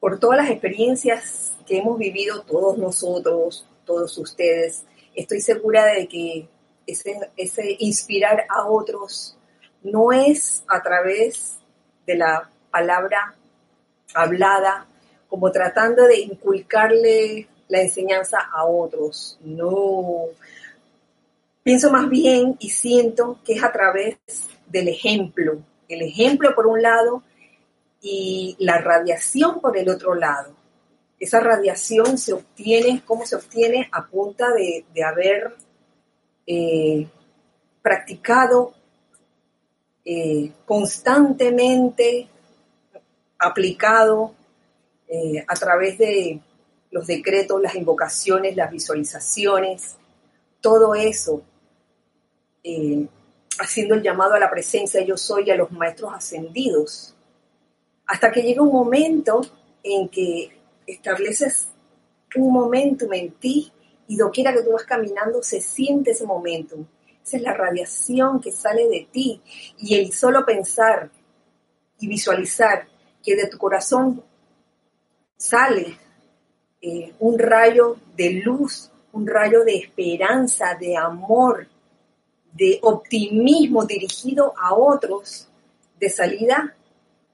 Por 0.00 0.18
todas 0.18 0.38
las 0.38 0.50
experiencias 0.50 1.52
que 1.66 1.78
hemos 1.78 1.98
vivido 1.98 2.42
todos 2.42 2.76
nosotros, 2.76 3.66
todos 3.84 4.18
ustedes, 4.18 4.84
estoy 5.14 5.40
segura 5.40 5.86
de 5.86 6.08
que 6.08 6.48
ese, 6.86 7.76
inspirar 7.78 8.44
a 8.48 8.66
otros 8.66 9.36
no 9.82 10.12
es 10.12 10.64
a 10.68 10.82
través 10.82 11.58
de 12.06 12.16
la 12.16 12.50
palabra 12.70 13.34
hablada, 14.14 14.86
como 15.28 15.50
tratando 15.50 16.06
de 16.06 16.20
inculcarle 16.20 17.48
la 17.68 17.80
enseñanza 17.80 18.38
a 18.52 18.64
otros. 18.64 19.38
No. 19.42 20.26
Pienso 21.62 21.90
más 21.90 22.08
bien 22.08 22.56
y 22.58 22.70
siento 22.70 23.38
que 23.44 23.54
es 23.54 23.64
a 23.64 23.72
través 23.72 24.18
del 24.66 24.88
ejemplo. 24.88 25.58
El 25.88 26.02
ejemplo 26.02 26.54
por 26.54 26.66
un 26.66 26.82
lado 26.82 27.22
y 28.00 28.56
la 28.58 28.78
radiación 28.78 29.60
por 29.60 29.76
el 29.78 29.88
otro 29.88 30.14
lado. 30.14 30.54
Esa 31.22 31.38
radiación 31.38 32.18
se 32.18 32.32
obtiene, 32.32 33.00
¿cómo 33.06 33.24
se 33.24 33.36
obtiene? 33.36 33.88
A 33.92 34.08
punta 34.08 34.52
de, 34.52 34.84
de 34.92 35.04
haber 35.04 35.54
eh, 36.44 37.06
practicado 37.80 38.74
eh, 40.04 40.50
constantemente, 40.66 42.26
aplicado 43.38 44.34
eh, 45.06 45.44
a 45.46 45.54
través 45.54 45.96
de 45.96 46.40
los 46.90 47.06
decretos, 47.06 47.62
las 47.62 47.76
invocaciones, 47.76 48.56
las 48.56 48.72
visualizaciones, 48.72 49.94
todo 50.60 50.96
eso, 50.96 51.44
haciendo 53.60 53.94
el 53.94 54.02
llamado 54.02 54.34
a 54.34 54.40
la 54.40 54.50
presencia 54.50 55.04
yo 55.04 55.16
soy 55.16 55.52
a 55.52 55.56
los 55.56 55.70
maestros 55.70 56.12
ascendidos, 56.12 57.14
hasta 58.06 58.32
que 58.32 58.42
llega 58.42 58.60
un 58.60 58.72
momento 58.72 59.40
en 59.84 60.08
que 60.08 60.61
estableces 60.86 61.68
un 62.36 62.52
momento 62.52 63.12
en 63.12 63.32
ti 63.32 63.72
y 64.08 64.16
doquiera 64.16 64.52
que 64.52 64.62
tú 64.62 64.72
vas 64.72 64.84
caminando 64.84 65.42
se 65.42 65.60
siente 65.60 66.12
ese 66.12 66.26
momento. 66.26 66.76
Esa 67.24 67.36
es 67.36 67.42
la 67.42 67.54
radiación 67.54 68.40
que 68.40 68.50
sale 68.50 68.88
de 68.88 69.08
ti. 69.10 69.40
Y 69.78 69.94
el 69.94 70.12
solo 70.12 70.44
pensar 70.44 71.10
y 71.98 72.08
visualizar 72.08 72.88
que 73.22 73.36
de 73.36 73.46
tu 73.46 73.58
corazón 73.58 74.22
sale 75.36 75.98
eh, 76.80 77.14
un 77.20 77.38
rayo 77.38 77.96
de 78.16 78.42
luz, 78.44 78.90
un 79.12 79.26
rayo 79.26 79.64
de 79.64 79.76
esperanza, 79.76 80.74
de 80.78 80.96
amor, 80.96 81.68
de 82.52 82.78
optimismo 82.82 83.84
dirigido 83.84 84.52
a 84.60 84.74
otros, 84.74 85.48
de 85.98 86.10
salida, 86.10 86.74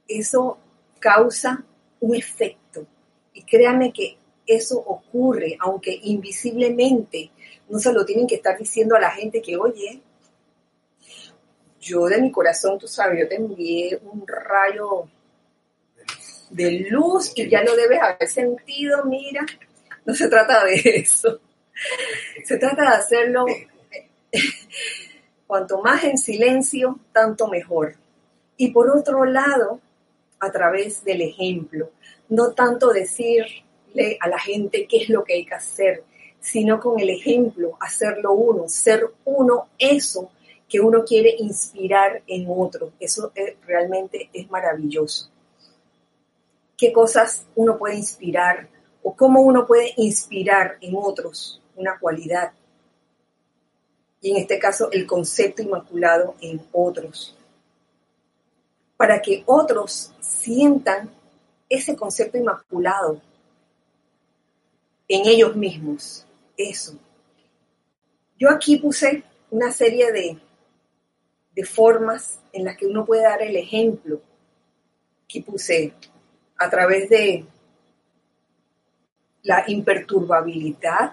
eso 0.06 0.58
causa 0.98 1.64
un 2.00 2.14
efecto. 2.14 2.86
Y 3.38 3.42
créanme 3.44 3.92
que 3.92 4.18
eso 4.44 4.78
ocurre, 4.80 5.56
aunque 5.60 5.96
invisiblemente 6.02 7.30
no 7.68 7.78
se 7.78 7.92
lo 7.92 8.04
tienen 8.04 8.26
que 8.26 8.34
estar 8.34 8.58
diciendo 8.58 8.96
a 8.96 9.00
la 9.00 9.12
gente 9.12 9.40
que, 9.40 9.56
oye, 9.56 10.02
yo 11.80 12.06
de 12.06 12.20
mi 12.20 12.32
corazón, 12.32 12.80
tú 12.80 12.88
sabes, 12.88 13.20
yo 13.20 13.28
te 13.28 13.36
envié 13.36 14.00
un 14.12 14.26
rayo 14.26 15.08
de 16.50 16.80
luz 16.90 17.32
que 17.32 17.48
ya 17.48 17.62
no 17.62 17.76
debes 17.76 18.00
haber 18.02 18.26
sentido, 18.28 19.04
mira, 19.04 19.46
no 20.04 20.12
se 20.12 20.26
trata 20.26 20.64
de 20.64 20.74
eso. 20.74 21.40
Se 22.44 22.58
trata 22.58 22.82
de 22.82 22.96
hacerlo 22.96 23.46
cuanto 25.46 25.80
más 25.80 26.02
en 26.02 26.18
silencio, 26.18 26.98
tanto 27.12 27.46
mejor. 27.46 27.94
Y 28.56 28.72
por 28.72 28.90
otro 28.90 29.24
lado, 29.24 29.80
a 30.40 30.50
través 30.50 31.04
del 31.04 31.22
ejemplo, 31.22 31.92
no 32.28 32.52
tanto 32.52 32.92
decirle 32.92 34.18
a 34.20 34.28
la 34.28 34.38
gente 34.38 34.86
qué 34.86 34.98
es 34.98 35.08
lo 35.08 35.24
que 35.24 35.34
hay 35.34 35.46
que 35.46 35.54
hacer, 35.54 36.04
sino 36.40 36.80
con 36.80 37.00
el 37.00 37.10
ejemplo, 37.10 37.76
hacerlo 37.80 38.32
uno, 38.32 38.68
ser 38.68 39.06
uno 39.24 39.68
eso 39.78 40.30
que 40.68 40.80
uno 40.80 41.04
quiere 41.04 41.34
inspirar 41.38 42.22
en 42.26 42.46
otro. 42.48 42.92
Eso 43.00 43.32
realmente 43.66 44.28
es 44.32 44.50
maravilloso. 44.50 45.30
¿Qué 46.76 46.92
cosas 46.92 47.46
uno 47.56 47.78
puede 47.78 47.96
inspirar 47.96 48.68
o 49.02 49.14
cómo 49.14 49.40
uno 49.40 49.66
puede 49.66 49.94
inspirar 49.96 50.76
en 50.80 50.94
otros 50.96 51.60
una 51.74 51.98
cualidad? 51.98 52.52
Y 54.20 54.32
en 54.32 54.36
este 54.36 54.58
caso, 54.58 54.90
el 54.92 55.06
concepto 55.06 55.62
inmaculado 55.62 56.34
en 56.40 56.60
otros. 56.72 57.36
Para 58.96 59.22
que 59.22 59.42
otros 59.46 60.12
sientan 60.20 61.10
ese 61.68 61.96
concepto 61.96 62.38
inmaculado 62.38 63.20
en 65.08 65.26
ellos 65.26 65.56
mismos. 65.56 66.26
Eso. 66.56 66.98
Yo 68.38 68.50
aquí 68.50 68.76
puse 68.78 69.24
una 69.50 69.70
serie 69.70 70.12
de, 70.12 70.38
de 71.54 71.64
formas 71.64 72.40
en 72.52 72.64
las 72.64 72.76
que 72.76 72.86
uno 72.86 73.04
puede 73.04 73.22
dar 73.22 73.42
el 73.42 73.56
ejemplo. 73.56 74.20
que 75.28 75.42
puse 75.42 75.92
a 76.56 76.70
través 76.70 77.08
de 77.10 77.44
la 79.42 79.64
imperturbabilidad 79.68 81.12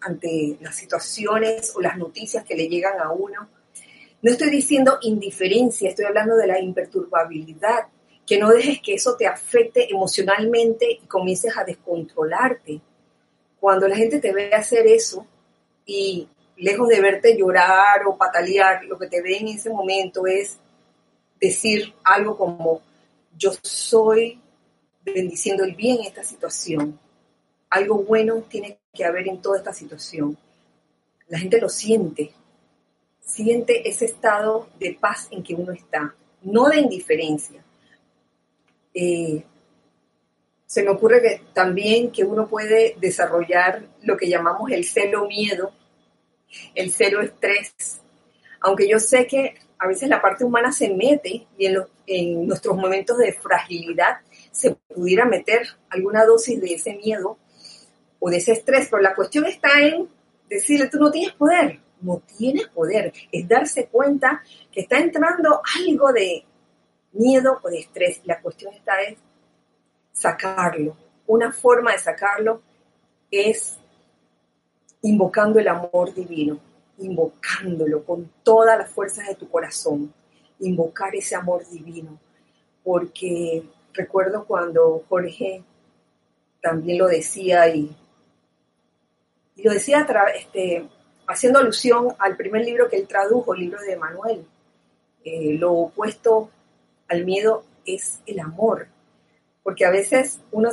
ante 0.00 0.58
las 0.60 0.76
situaciones 0.76 1.72
o 1.74 1.80
las 1.80 1.96
noticias 1.96 2.44
que 2.44 2.56
le 2.56 2.68
llegan 2.68 3.00
a 3.00 3.12
uno. 3.12 3.48
No 4.20 4.30
estoy 4.30 4.50
diciendo 4.50 4.98
indiferencia, 5.02 5.90
estoy 5.90 6.04
hablando 6.04 6.36
de 6.36 6.46
la 6.46 6.60
imperturbabilidad, 6.60 7.86
que 8.26 8.38
no 8.38 8.50
dejes 8.50 8.80
que 8.80 8.94
eso 8.94 9.16
te 9.16 9.26
afecte 9.26 9.92
emocionalmente 9.92 10.90
y 11.02 11.06
comiences 11.06 11.56
a 11.56 11.64
descontrolarte. 11.64 12.80
Cuando 13.58 13.88
la 13.88 13.96
gente 13.96 14.20
te 14.20 14.32
ve 14.32 14.52
hacer 14.54 14.86
eso 14.86 15.26
y 15.84 16.28
lejos 16.56 16.88
de 16.88 17.00
verte 17.00 17.36
llorar 17.36 18.06
o 18.06 18.16
patalear, 18.16 18.84
lo 18.84 18.98
que 18.98 19.08
te 19.08 19.20
ve 19.20 19.38
en 19.38 19.48
ese 19.48 19.70
momento 19.70 20.26
es 20.26 20.58
decir 21.40 21.92
algo 22.04 22.36
como, 22.36 22.80
yo 23.36 23.50
soy 23.62 24.40
bendiciendo 25.04 25.64
el 25.64 25.74
bien 25.74 25.98
en 25.98 26.06
esta 26.06 26.22
situación. 26.22 26.98
Algo 27.70 27.98
bueno 28.04 28.44
tiene 28.48 28.78
que 28.92 29.04
haber 29.04 29.26
en 29.26 29.40
toda 29.42 29.58
esta 29.58 29.72
situación. 29.72 30.36
La 31.28 31.38
gente 31.38 31.60
lo 31.60 31.68
siente, 31.68 32.32
siente 33.20 33.88
ese 33.88 34.04
estado 34.04 34.68
de 34.78 34.96
paz 35.00 35.28
en 35.30 35.42
que 35.42 35.54
uno 35.54 35.72
está, 35.72 36.14
no 36.42 36.68
de 36.68 36.80
indiferencia. 36.80 37.64
Eh, 38.94 39.44
se 40.66 40.82
me 40.82 40.90
ocurre 40.90 41.20
que 41.20 41.42
también 41.52 42.10
que 42.10 42.24
uno 42.24 42.48
puede 42.48 42.96
desarrollar 42.98 43.84
lo 44.02 44.16
que 44.16 44.28
llamamos 44.28 44.70
el 44.70 44.84
cero 44.84 45.26
miedo, 45.28 45.72
el 46.74 46.90
cero 46.90 47.20
estrés, 47.20 48.00
aunque 48.60 48.88
yo 48.88 48.98
sé 48.98 49.26
que 49.26 49.54
a 49.78 49.86
veces 49.86 50.08
la 50.08 50.22
parte 50.22 50.44
humana 50.44 50.72
se 50.72 50.94
mete 50.94 51.46
y 51.58 51.66
en, 51.66 51.76
en 52.06 52.46
nuestros 52.46 52.76
momentos 52.76 53.18
de 53.18 53.32
fragilidad 53.32 54.18
se 54.50 54.74
pudiera 54.74 55.24
meter 55.24 55.66
alguna 55.90 56.24
dosis 56.24 56.60
de 56.60 56.74
ese 56.74 56.94
miedo 56.94 57.38
o 58.18 58.30
de 58.30 58.36
ese 58.36 58.52
estrés, 58.52 58.88
pero 58.90 59.02
la 59.02 59.14
cuestión 59.14 59.44
está 59.46 59.80
en 59.80 60.08
decirle, 60.48 60.88
tú 60.88 60.98
no 60.98 61.10
tienes 61.10 61.32
poder, 61.32 61.80
no 62.00 62.22
tienes 62.38 62.68
poder, 62.68 63.12
es 63.30 63.48
darse 63.48 63.86
cuenta 63.86 64.42
que 64.70 64.82
está 64.82 64.98
entrando 64.98 65.60
algo 65.80 66.12
de 66.12 66.44
miedo 67.12 67.60
o 67.62 67.68
de 67.68 67.80
estrés. 67.80 68.20
La 68.24 68.40
cuestión 68.40 68.72
está 68.74 69.02
en 69.02 69.16
sacarlo. 70.12 70.96
Una 71.26 71.52
forma 71.52 71.92
de 71.92 71.98
sacarlo 71.98 72.62
es 73.30 73.78
invocando 75.02 75.58
el 75.58 75.68
amor 75.68 76.14
divino, 76.14 76.58
invocándolo 76.98 78.04
con 78.04 78.30
todas 78.42 78.78
las 78.78 78.90
fuerzas 78.90 79.26
de 79.28 79.34
tu 79.34 79.48
corazón, 79.48 80.12
invocar 80.60 81.14
ese 81.14 81.34
amor 81.34 81.68
divino, 81.68 82.18
porque 82.84 83.64
recuerdo 83.92 84.44
cuando 84.44 85.02
Jorge 85.08 85.64
también 86.60 86.98
lo 86.98 87.08
decía 87.08 87.68
y 87.74 87.96
y 89.54 89.62
lo 89.62 89.72
decía 89.72 90.06
este, 90.34 90.88
haciendo 91.26 91.58
alusión 91.58 92.08
al 92.18 92.36
primer 92.36 92.64
libro 92.64 92.88
que 92.88 92.96
él 92.96 93.06
tradujo, 93.06 93.54
el 93.54 93.60
libro 93.60 93.80
de 93.80 93.96
Manuel. 93.96 94.46
Eh, 95.24 95.54
lo 95.58 95.72
opuesto 95.72 96.50
al 97.12 97.24
miedo 97.24 97.64
es 97.84 98.20
el 98.26 98.40
amor, 98.40 98.88
porque 99.62 99.84
a 99.84 99.90
veces 99.90 100.40
uno 100.50 100.70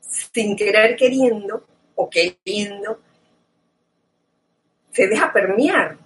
sin 0.00 0.56
querer 0.56 0.96
queriendo 0.96 1.64
o 1.94 2.10
queriendo 2.10 2.98
se 4.90 5.06
deja 5.06 5.32
permear 5.32 5.96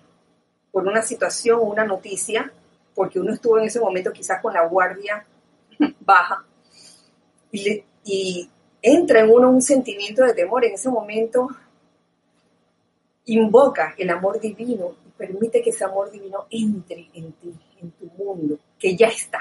por 0.70 0.86
una 0.86 1.02
situación 1.02 1.60
o 1.60 1.62
una 1.62 1.84
noticia, 1.84 2.52
porque 2.94 3.18
uno 3.18 3.32
estuvo 3.32 3.58
en 3.58 3.64
ese 3.64 3.80
momento 3.80 4.12
quizás 4.12 4.42
con 4.42 4.52
la 4.52 4.66
guardia 4.66 5.24
baja 6.00 6.44
y, 7.50 7.82
y 8.04 8.50
entra 8.82 9.20
en 9.20 9.30
uno 9.30 9.50
un 9.50 9.62
sentimiento 9.62 10.22
de 10.24 10.34
temor. 10.34 10.64
En 10.64 10.74
ese 10.74 10.90
momento 10.90 11.48
invoca 13.24 13.94
el 13.96 14.10
amor 14.10 14.38
divino 14.38 14.96
y 15.06 15.10
permite 15.10 15.62
que 15.62 15.70
ese 15.70 15.84
amor 15.84 16.10
divino 16.10 16.46
entre 16.50 17.08
en 17.14 17.32
ti, 17.32 17.54
en 17.80 17.90
tu 17.92 18.06
mundo, 18.18 18.58
que 18.84 18.94
ya 18.94 19.06
está, 19.06 19.40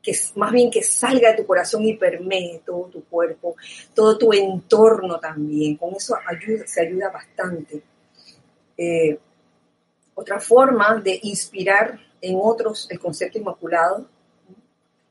que 0.00 0.16
más 0.36 0.52
bien 0.52 0.70
que 0.70 0.84
salga 0.84 1.32
de 1.32 1.38
tu 1.38 1.46
corazón 1.48 1.84
y 1.84 1.94
permee 1.94 2.62
todo 2.64 2.84
tu 2.84 3.02
cuerpo, 3.06 3.56
todo 3.92 4.16
tu 4.16 4.32
entorno 4.32 5.18
también. 5.18 5.76
Con 5.76 5.96
eso 5.96 6.16
ayuda, 6.24 6.64
se 6.64 6.82
ayuda 6.82 7.10
bastante. 7.10 7.82
Eh, 8.76 9.18
otra 10.14 10.38
forma 10.38 10.94
de 11.00 11.18
inspirar 11.24 11.98
en 12.20 12.38
otros 12.40 12.86
el 12.88 13.00
concepto 13.00 13.38
inmaculado 13.38 14.06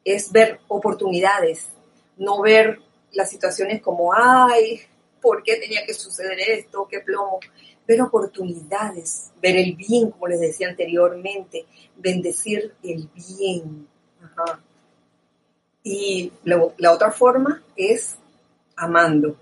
es 0.01 0.32
ver 0.32 0.62
oportunidades, 0.69 1.67
no 2.15 2.41
ver 2.41 2.80
las 3.12 3.30
situaciones 3.30 3.82
como, 3.82 4.13
ay, 4.13 4.80
¿por 5.21 5.43
qué 5.43 5.58
tenía 5.58 5.86
que 5.86 5.93
suceder 5.93 6.39
esto? 6.39 6.88
¿Qué 6.89 7.01
plomo? 7.01 7.41
Ver 7.88 8.02
oportunidades, 8.02 9.32
ver 9.41 9.56
el 9.56 9.76
bien, 9.76 10.12
como 10.12 10.28
les 10.28 10.41
decía 10.41 10.67
anteriormente, 10.67 11.65
bendecir 11.95 12.73
el 12.84 13.10
bien. 13.15 13.88
Y 15.84 16.34
la, 16.43 16.91
otra 16.91 17.12
forma 17.12 17.63
es 17.76 18.17
amando, 18.76 19.38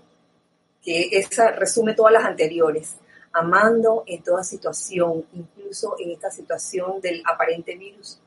que 0.80 1.08
esa 1.12 1.50
resume 1.50 1.94
todas 1.94 2.12
las 2.12 2.24
anteriores, 2.24 2.94
amando 3.32 4.04
en 4.06 4.22
toda 4.22 4.44
situación, 4.44 5.26
incluso 5.32 5.96
en 5.98 6.12
esta 6.12 6.30
situación 6.30 7.00
del 7.00 7.22
aparente 7.26 7.76
virus. 7.76 8.20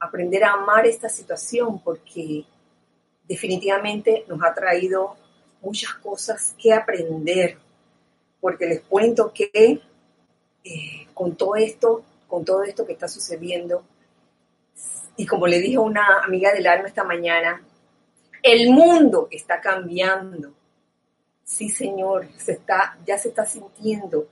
Aprender 0.00 0.44
a 0.44 0.54
amar 0.54 0.86
esta 0.86 1.10
situación 1.10 1.80
porque 1.80 2.44
definitivamente 3.28 4.24
nos 4.28 4.42
ha 4.42 4.54
traído 4.54 5.16
muchas 5.60 5.94
cosas 5.94 6.54
que 6.56 6.72
aprender, 6.72 7.58
porque 8.40 8.66
les 8.66 8.80
cuento 8.82 9.32
que 9.32 9.80
eh, 10.64 11.06
con 11.14 11.36
todo 11.36 11.56
esto, 11.56 12.04
con 12.26 12.44
todo 12.44 12.62
esto 12.62 12.86
que 12.86 12.92
está 12.92 13.08
sucediendo, 13.08 13.84
y 15.16 15.26
como 15.26 15.46
le 15.46 15.58
dijo 15.60 15.82
una 15.82 16.22
amiga 16.22 16.52
del 16.52 16.66
alma 16.66 16.88
esta 16.88 17.02
mañana, 17.02 17.60
el 18.42 18.70
mundo 18.70 19.28
está 19.30 19.60
cambiando. 19.60 20.52
Sí, 21.42 21.68
señor, 21.68 22.28
se 22.36 22.52
está, 22.52 22.96
ya 23.04 23.18
se 23.18 23.28
está 23.28 23.44
sintiendo. 23.44 24.28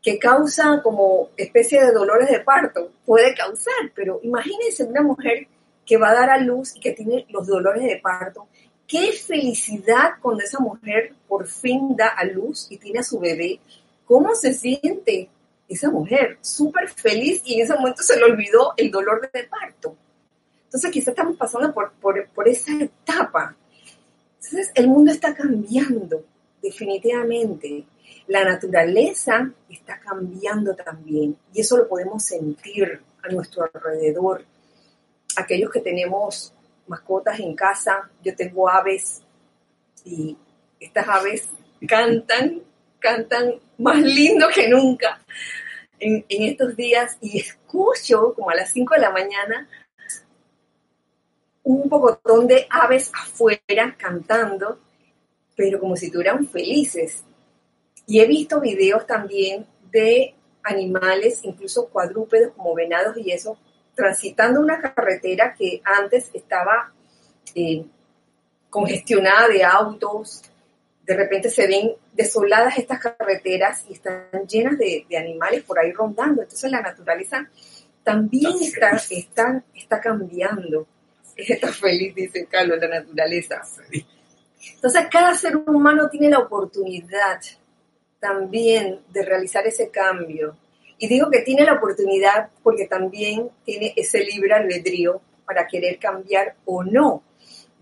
Que 0.00 0.18
causa 0.18 0.80
como 0.82 1.30
especie 1.36 1.84
de 1.84 1.92
dolores 1.92 2.30
de 2.30 2.40
parto, 2.40 2.92
puede 3.04 3.34
causar, 3.34 3.92
pero 3.94 4.20
imagínense 4.22 4.84
una 4.84 5.02
mujer 5.02 5.48
que 5.84 5.96
va 5.96 6.10
a 6.10 6.14
dar 6.14 6.30
a 6.30 6.38
luz 6.38 6.76
y 6.76 6.80
que 6.80 6.92
tiene 6.92 7.26
los 7.30 7.46
dolores 7.48 7.82
de 7.82 7.96
parto. 7.96 8.46
Qué 8.90 9.12
felicidad 9.12 10.14
cuando 10.20 10.42
esa 10.42 10.58
mujer 10.58 11.14
por 11.28 11.46
fin 11.46 11.94
da 11.94 12.08
a 12.08 12.24
luz 12.24 12.66
y 12.70 12.76
tiene 12.76 12.98
a 12.98 13.04
su 13.04 13.20
bebé. 13.20 13.60
¿Cómo 14.04 14.34
se 14.34 14.52
siente 14.52 15.28
esa 15.68 15.92
mujer? 15.92 16.38
Súper 16.40 16.88
feliz 16.88 17.40
y 17.44 17.54
en 17.54 17.60
ese 17.60 17.74
momento 17.74 18.02
se 18.02 18.16
le 18.16 18.24
olvidó 18.24 18.74
el 18.76 18.90
dolor 18.90 19.30
de 19.32 19.44
parto. 19.44 19.96
Entonces 20.64 20.90
quizá 20.90 21.12
estamos 21.12 21.36
pasando 21.36 21.72
por, 21.72 21.92
por, 22.00 22.48
esa 22.48 22.72
etapa. 22.82 23.54
Entonces 24.42 24.72
el 24.74 24.88
mundo 24.88 25.12
está 25.12 25.36
cambiando, 25.36 26.24
definitivamente. 26.60 27.84
La 28.26 28.42
naturaleza 28.42 29.52
está 29.68 30.00
cambiando 30.00 30.74
también 30.74 31.36
y 31.54 31.60
eso 31.60 31.76
lo 31.76 31.86
podemos 31.86 32.24
sentir 32.24 33.00
a 33.22 33.28
nuestro 33.28 33.70
alrededor. 33.72 34.44
Aquellos 35.36 35.70
que 35.70 35.80
tenemos 35.80 36.54
mascotas 36.90 37.38
en 37.38 37.54
casa, 37.54 38.10
yo 38.22 38.34
tengo 38.34 38.68
aves 38.68 39.22
y 40.04 40.36
estas 40.80 41.08
aves 41.08 41.48
cantan, 41.86 42.62
cantan 42.98 43.54
más 43.78 44.02
lindo 44.02 44.48
que 44.52 44.68
nunca 44.68 45.20
en, 46.00 46.24
estos 46.28 46.74
días 46.74 47.16
y 47.20 47.38
escucho 47.38 48.34
como 48.34 48.50
a 48.50 48.56
las 48.56 48.72
5 48.72 48.94
de 48.94 49.00
la 49.00 49.10
mañana 49.10 49.68
un 51.62 51.88
pocotón 51.88 52.48
de 52.48 52.66
aves 52.68 53.12
afuera 53.14 53.94
cantando, 53.96 54.80
pero 55.54 55.78
como 55.78 55.94
si 55.94 56.06
estuvieran 56.06 56.48
felices. 56.48 57.22
Y 58.06 58.18
he 58.18 58.26
visto 58.26 58.60
videos 58.60 59.06
también 59.06 59.64
de 59.92 60.34
animales, 60.64 61.40
incluso 61.44 61.88
cuadrúpedos 61.88 62.52
como 62.56 62.74
venados 62.74 63.16
y 63.18 63.30
eso, 63.30 63.56
transitando 64.00 64.60
una 64.60 64.80
carretera 64.80 65.54
que 65.54 65.82
antes 65.84 66.30
estaba 66.32 66.92
eh, 67.54 67.84
congestionada 68.70 69.48
de 69.48 69.62
autos. 69.62 70.42
De 71.04 71.14
repente 71.14 71.50
se 71.50 71.66
ven 71.66 71.92
desoladas 72.12 72.78
estas 72.78 72.98
carreteras 72.98 73.84
y 73.88 73.92
están 73.92 74.46
llenas 74.48 74.78
de, 74.78 75.04
animales 75.18 75.64
por 75.64 75.78
ahí 75.78 75.92
rondando. 75.92 76.42
Entonces 76.42 76.70
la 76.70 76.80
naturaleza 76.80 77.46
también 78.02 78.54
está, 78.60 78.98
está, 79.10 79.62
está 79.74 80.00
cambiando 80.00 80.86
está 81.48 81.72
feliz, 81.72 82.14
dice 82.14 82.46
Carlos, 82.46 82.78
la 82.80 82.88
naturaleza. 82.88 83.62
Entonces, 84.74 85.06
cada 85.10 85.34
ser 85.34 85.56
humano 85.56 86.08
tiene 86.08 86.28
la 86.28 86.38
oportunidad 86.38 87.40
también 88.18 89.00
de 89.08 89.24
realizar 89.24 89.66
ese 89.66 89.90
cambio. 89.90 90.56
Y 91.00 91.08
digo 91.08 91.28
que 91.30 91.40
tiene 91.40 91.64
la 91.64 91.72
oportunidad 91.72 92.50
porque 92.62 92.86
también 92.86 93.50
tiene 93.64 93.92
ese 93.96 94.20
libre 94.20 94.54
albedrío 94.54 95.20
para 95.44 95.66
querer 95.66 95.98
cambiar 95.98 96.54
o 96.64 96.84
no. 96.84 97.24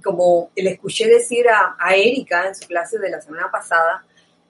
Como 0.03 0.51
le 0.57 0.71
escuché 0.71 1.07
decir 1.07 1.47
a, 1.51 1.77
Erika 1.95 2.47
en 2.47 2.55
su 2.55 2.67
clase 2.67 2.99
de 2.99 3.11
la 3.11 3.21
semana 3.21 3.51
pasada, 3.51 4.07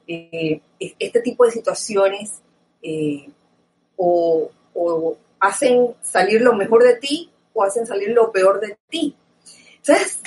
eh, 0.07 0.61
este 0.79 1.21
tipo 1.23 1.45
de 1.45 1.51
situaciones 1.51 2.43
eh, 2.83 3.29
o 3.97 4.51
hacen 5.41 5.97
salir 6.03 6.41
lo 6.43 6.55
mejor 6.55 6.85
de 6.85 6.95
ti 6.97 7.33
hacen 7.63 7.87
salir 7.87 8.11
lo 8.11 8.33
peor 8.33 8.61
de 8.61 8.79
ti. 8.89 9.17
Entonces, 9.79 10.21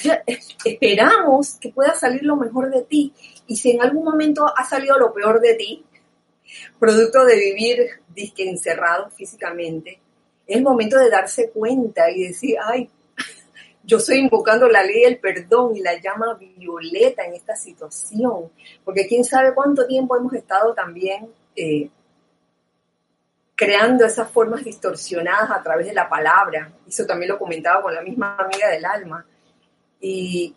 esperamos 0.66 1.58
que 1.60 1.70
pueda 1.70 1.94
salir 1.94 2.24
lo 2.24 2.36
mejor 2.36 2.72
de 2.72 2.82
ti. 2.84 3.14
Y 3.48 3.58
si 3.58 3.72
en 3.72 3.82
algún 3.82 4.04
momento 4.04 4.52
ha 4.56 4.64
salido 4.64 4.98
lo 4.98 5.14
peor 5.14 5.40
de 5.40 5.54
ti, 5.56 5.86
producto 6.80 7.26
de 7.26 7.36
vivir 7.36 7.90
disque 8.14 8.50
encerrado 8.50 9.10
físicamente, 9.10 10.00
es 10.46 10.58
el 10.58 10.64
momento 10.64 10.98
de 10.98 11.10
darse 11.10 11.50
cuenta 11.50 12.10
y 12.12 12.28
decir, 12.28 12.58
ay, 12.64 12.90
yo 13.84 13.98
estoy 13.98 14.18
invocando 14.18 14.68
la 14.68 14.84
ley 14.84 15.04
del 15.04 15.20
perdón 15.20 15.76
y 15.76 15.82
la 15.82 16.00
llama 16.00 16.38
violeta 16.58 17.24
en 17.24 17.36
esta 17.36 17.56
situación, 17.56 18.52
porque 18.84 19.08
quién 19.08 19.24
sabe 19.24 19.54
cuánto 19.54 19.88
tiempo 19.88 20.18
hemos 20.18 20.34
estado 20.34 20.74
también 20.74 21.30
eh, 21.56 21.90
creando 23.62 24.06
esas 24.06 24.28
formas 24.32 24.64
distorsionadas 24.64 25.52
a 25.52 25.62
través 25.62 25.86
de 25.86 25.94
la 25.94 26.10
palabra. 26.10 26.74
Eso 26.88 27.06
también 27.06 27.30
lo 27.30 27.38
comentaba 27.38 27.80
con 27.84 27.94
la 27.94 28.02
misma 28.02 28.36
amiga 28.36 28.68
del 28.70 28.84
alma. 28.84 29.24
Y, 30.00 30.56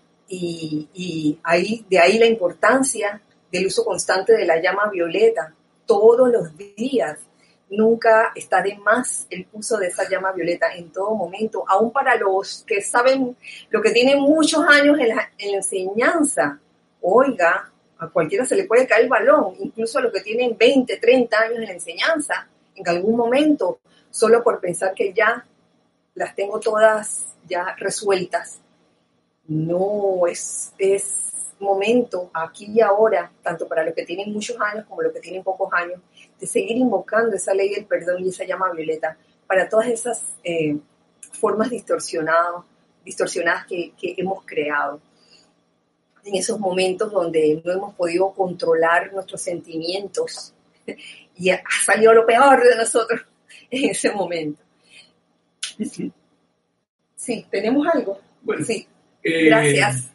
ahí, 1.43 1.85
de 1.91 1.99
ahí 1.99 2.19
la 2.19 2.25
importancia 2.25 3.21
del 3.53 3.67
uso 3.67 3.85
constante 3.85 4.33
de 4.33 4.47
la 4.47 4.59
llama 4.59 4.89
violeta, 4.91 5.55
todos 5.87 6.31
los 6.31 6.57
días. 6.57 7.19
Nunca 7.71 8.33
está 8.35 8.63
de 8.63 8.77
más 8.77 9.27
el 9.31 9.47
uso 9.53 9.79
de 9.79 9.89
esa 9.89 10.09
llama 10.09 10.33
violeta 10.33 10.75
en 10.75 10.93
todo 10.93 11.15
momento, 11.15 11.65
aún 11.67 11.91
para 11.93 12.17
los 12.17 12.65
que 12.67 12.83
saben, 12.83 13.37
lo 13.71 13.83
que 13.83 13.91
tienen 13.91 14.21
muchos 14.21 14.65
años 14.69 14.99
en 14.99 15.09
la, 15.09 15.33
en 15.39 15.53
la 15.53 15.57
enseñanza. 15.57 16.61
Oiga, 17.01 17.73
a 17.99 18.09
cualquiera 18.09 18.45
se 18.45 18.57
le 18.57 18.65
puede 18.65 18.87
caer 18.87 19.05
el 19.05 19.09
balón, 19.09 19.55
incluso 19.61 19.99
a 19.99 20.03
los 20.03 20.13
que 20.13 20.21
tienen 20.21 20.57
20, 20.57 20.97
30 20.99 21.39
años 21.39 21.59
en 21.59 21.65
la 21.65 21.73
enseñanza, 21.73 22.49
en 22.75 22.89
algún 22.89 23.17
momento, 23.17 23.81
solo 24.11 24.43
por 24.43 24.61
pensar 24.61 24.95
que 24.95 25.13
ya 25.13 25.45
las 26.15 26.35
tengo 26.35 26.61
todas 26.61 27.27
ya 27.49 27.75
resueltas. 27.77 28.61
No, 29.47 30.27
es, 30.27 30.73
es 30.79 31.24
momento, 31.61 32.31
aquí 32.33 32.71
y 32.75 32.81
ahora, 32.81 33.31
tanto 33.43 33.67
para 33.69 33.85
los 33.85 33.95
que 33.95 34.05
tienen 34.05 34.33
muchos 34.33 34.57
años 34.61 34.85
como 34.89 35.03
los 35.03 35.13
que 35.13 35.21
tienen 35.21 35.43
pocos 35.43 35.73
años, 35.73 36.01
de 36.39 36.47
seguir 36.47 36.77
invocando 36.77 37.37
esa 37.37 37.55
ley 37.55 37.75
del 37.75 37.87
perdón 37.87 38.25
y 38.25 38.29
esa 38.29 38.45
llama 38.45 38.73
violeta 38.73 39.17
para 39.47 39.69
todas 39.69 39.89
esas 39.89 40.23
eh, 40.43 40.77
formas 41.33 41.71
distorsionadas, 41.71 42.65
distorsionadas 43.05 43.67
que, 43.67 43.93
que 43.99 44.15
hemos 44.17 44.45
creado. 44.45 45.01
En 46.25 46.37
esos 46.37 46.59
momentos 46.59 47.13
donde 47.13 47.61
no 47.65 47.73
hemos 47.73 47.95
podido 47.95 48.33
controlar 48.33 49.13
nuestros 49.13 49.43
sentimientos 49.43 50.55
y 51.37 51.51
ha 51.51 51.63
salido 51.85 52.15
lo 52.15 52.25
peor 52.25 52.63
de 52.63 52.77
nosotros 52.77 53.21
en 53.71 53.91
ese 53.91 54.11
momento. 54.13 54.63
Sí, 57.17 57.47
¿tenemos 57.51 57.87
algo? 57.93 58.21
Bueno, 58.43 58.65
sí, 58.65 58.87
eh, 59.23 59.47
gracias. 59.47 60.14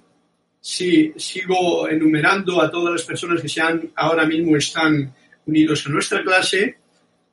Sí, 0.61 1.13
sigo 1.15 1.87
enumerando 1.87 2.61
a 2.61 2.69
todas 2.69 2.93
las 2.93 3.03
personas 3.03 3.41
que 3.41 3.47
sean, 3.47 3.91
ahora 3.95 4.25
mismo 4.25 4.57
están 4.57 5.13
unidos 5.45 5.85
a 5.87 5.89
nuestra 5.89 6.21
clase 6.21 6.77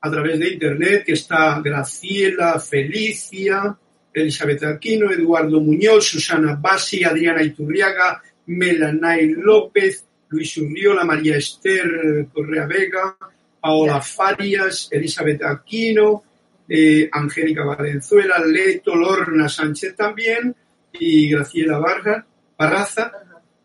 a 0.01 0.11
través 0.11 0.39
de 0.39 0.51
internet, 0.51 1.05
que 1.05 1.13
está 1.13 1.61
Graciela, 1.61 2.61
Felicia, 2.61 3.77
Elizabeth 4.13 4.63
Aquino, 4.65 5.11
Eduardo 5.11 5.61
Muñoz, 5.61 6.07
Susana 6.07 6.55
Basi, 6.55 7.03
Adriana 7.03 7.43
Iturriaga, 7.43 8.23
Melanay 8.47 9.29
López, 9.31 10.05
Luis 10.29 10.57
Urriola, 10.59 11.05
María 11.05 11.37
Esther 11.37 12.29
Correa 12.33 12.67
Vega, 12.67 13.17
Paola 13.61 14.01
Farias, 14.01 14.89
Elizabeth 14.93 15.43
Aquino, 15.43 16.23
eh, 16.69 17.09
Angélica 17.11 17.65
Valenzuela, 17.65 18.39
Leto, 18.39 18.95
Lorna 18.95 19.49
Sánchez 19.49 19.97
también, 19.97 20.55
y 20.93 21.29
Graciela 21.29 21.79
Vargas, 21.79 22.25
Barraza, 22.57 23.13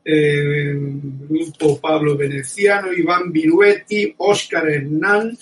eh, 0.04 0.73
Grupo 0.75 1.80
Pablo 1.80 2.17
Veneciano, 2.17 2.91
Iván 2.91 3.32
Viruetti, 3.32 4.13
Óscar 4.17 4.69
Hernán, 4.69 5.38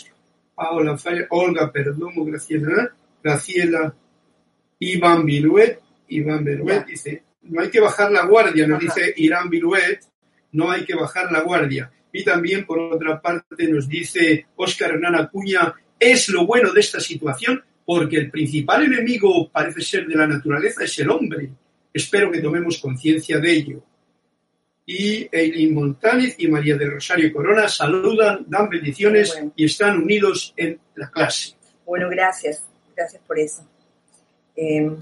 Paola 0.53 0.97
Farias, 0.97 1.27
Olga 1.29 1.71
Perdomo, 1.71 2.25
Graciela, 2.25 2.93
Graciela, 3.23 3.93
Iván 4.79 5.25
Viruet, 5.25 5.79
Iván 6.09 6.43
Viruet 6.43 6.85
dice, 6.85 7.23
no 7.43 7.61
hay 7.61 7.69
que 7.69 7.79
bajar 7.79 8.11
la 8.11 8.25
guardia, 8.25 8.67
nos 8.67 8.79
dice 8.79 9.13
Irán 9.17 9.49
Viruet, 9.49 10.01
no 10.51 10.69
hay 10.69 10.85
que 10.85 10.95
bajar 10.95 11.31
la 11.31 11.41
guardia. 11.41 11.91
Y 12.11 12.23
también, 12.23 12.65
por 12.65 12.79
otra 12.79 13.21
parte, 13.21 13.67
nos 13.67 13.87
dice 13.87 14.47
Óscar 14.55 14.91
Hernán 14.91 15.15
Acuña, 15.15 15.73
es 15.99 16.29
lo 16.29 16.45
bueno 16.45 16.71
de 16.73 16.79
esta 16.79 16.99
situación 16.99 17.63
porque 17.85 18.17
el 18.17 18.29
principal 18.29 18.83
enemigo 18.83 19.49
parece 19.49 19.81
ser 19.81 20.07
de 20.07 20.15
la 20.15 20.27
naturaleza 20.27 20.83
es 20.83 20.99
el 20.99 21.09
hombre. 21.09 21.49
Espero 21.93 22.31
que 22.31 22.41
tomemos 22.41 22.77
conciencia 22.77 23.39
de 23.39 23.51
ello. 23.51 23.83
Y 24.85 25.27
Eileen 25.31 25.73
Montáñez 25.73 26.35
y 26.39 26.47
María 26.47 26.75
del 26.75 26.91
Rosario 26.91 27.31
Corona 27.31 27.67
saludan, 27.67 28.45
dan 28.47 28.69
bendiciones 28.69 29.39
y 29.55 29.65
están 29.65 30.01
unidos 30.01 30.53
en 30.57 30.79
la 30.95 31.09
clase. 31.11 31.55
Bueno, 31.85 32.09
gracias. 32.09 32.63
Gracias 32.95 33.21
por 33.25 33.39
eso. 33.39 33.67
Em, 34.55 34.97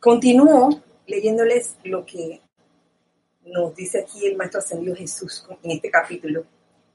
continúo 0.00 0.82
leyéndoles 1.06 1.76
lo 1.84 2.04
que 2.04 2.40
nos 3.46 3.74
dice 3.74 4.00
aquí 4.00 4.26
el 4.26 4.36
Maestro 4.36 4.60
Ascendido 4.60 4.96
Jesús 4.96 5.46
en 5.62 5.70
este 5.70 5.90
capítulo, 5.90 6.44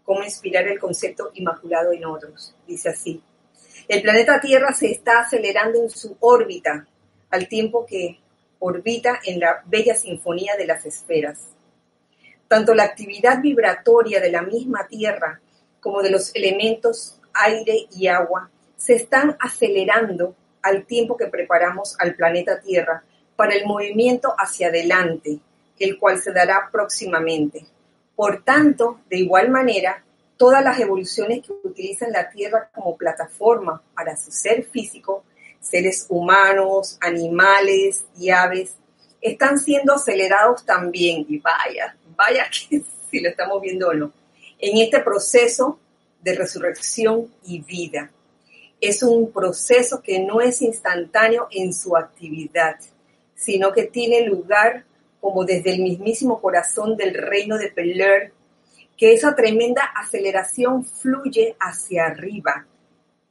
cómo 0.04 0.24
inspirar 0.24 0.68
el 0.68 0.80
concepto 0.80 1.32
inmaculado 1.34 1.92
en 1.92 2.06
otros. 2.06 2.56
Dice 2.68 2.90
así, 2.90 3.22
el 3.88 4.02
planeta 4.02 4.40
Tierra 4.40 4.74
se 4.74 4.92
está 4.92 5.22
acelerando 5.22 5.82
en 5.82 5.90
su 5.90 6.16
órbita 6.20 6.88
al 7.30 7.48
tiempo 7.48 7.86
que 7.86 8.20
orbita 8.60 9.20
en 9.26 9.40
la 9.40 9.64
bella 9.66 9.96
sinfonía 9.96 10.56
de 10.58 10.68
las 10.68 10.86
esferas. 10.86 11.40
Tanto 12.48 12.74
la 12.74 12.84
actividad 12.84 13.42
vibratoria 13.42 14.20
de 14.20 14.32
la 14.32 14.42
misma 14.42 14.88
Tierra 14.88 15.40
como 15.80 16.02
de 16.02 16.12
los 16.12 16.36
elementos 16.36 17.20
aire 17.34 17.88
y 17.96 18.08
agua 18.08 18.50
se 18.76 18.96
están 18.96 19.38
acelerando 19.40 20.36
al 20.62 20.86
tiempo 20.86 21.18
que 21.18 21.28
preparamos 21.28 21.96
al 22.00 22.16
planeta 22.16 22.60
Tierra 22.60 23.04
para 23.36 23.54
el 23.54 23.66
movimiento 23.66 24.34
hacia 24.38 24.68
adelante, 24.68 25.40
el 25.80 25.98
cual 25.98 26.20
se 26.20 26.34
dará 26.34 26.70
próximamente. 26.72 27.66
Por 28.16 28.44
tanto, 28.44 29.00
de 29.10 29.18
igual 29.18 29.50
manera, 29.50 30.04
todas 30.36 30.64
las 30.64 30.80
evoluciones 30.80 31.46
que 31.46 31.54
utilizan 31.64 32.12
la 32.12 32.30
Tierra 32.30 32.70
como 32.74 32.98
plataforma 32.98 33.82
para 33.94 34.18
su 34.18 34.32
ser 34.32 34.64
físico, 34.64 35.24
seres 35.60 36.06
humanos, 36.10 36.98
animales 37.02 38.06
y 38.18 38.30
aves, 38.30 38.76
están 39.22 39.60
siendo 39.60 39.94
acelerados 39.94 40.66
también, 40.66 41.26
y 41.28 41.40
vaya, 41.40 41.98
vaya 42.16 42.50
que 42.50 42.82
si 43.12 43.20
lo 43.20 43.30
estamos 43.30 43.62
viendo 43.62 43.90
o 43.90 43.94
no, 43.94 44.14
en 44.60 44.78
este 44.78 45.00
proceso 45.00 45.80
de 46.22 46.36
resurrección 46.36 47.32
y 47.44 47.62
vida. 47.62 48.12
Es 48.82 49.04
un 49.04 49.32
proceso 49.32 50.02
que 50.02 50.20
no 50.20 50.42
es 50.42 50.62
instantáneo 50.62 51.48
en 51.52 51.74
su 51.74 51.98
actividad, 51.98 52.78
sino 53.36 53.74
que 53.74 53.84
tiene 53.84 54.22
lugar 54.22 54.86
como 55.20 55.44
desde 55.44 55.72
el 55.72 55.82
mismísimo 55.82 56.42
corazón 56.42 56.96
del 56.96 57.14
reino 57.14 57.58
de 57.58 57.72
Peler, 57.72 58.32
que 58.98 59.14
esa 59.14 59.36
tremenda 59.36 59.84
aceleración 59.84 60.86
fluye 60.86 61.56
hacia 61.60 62.06
arriba 62.06 62.66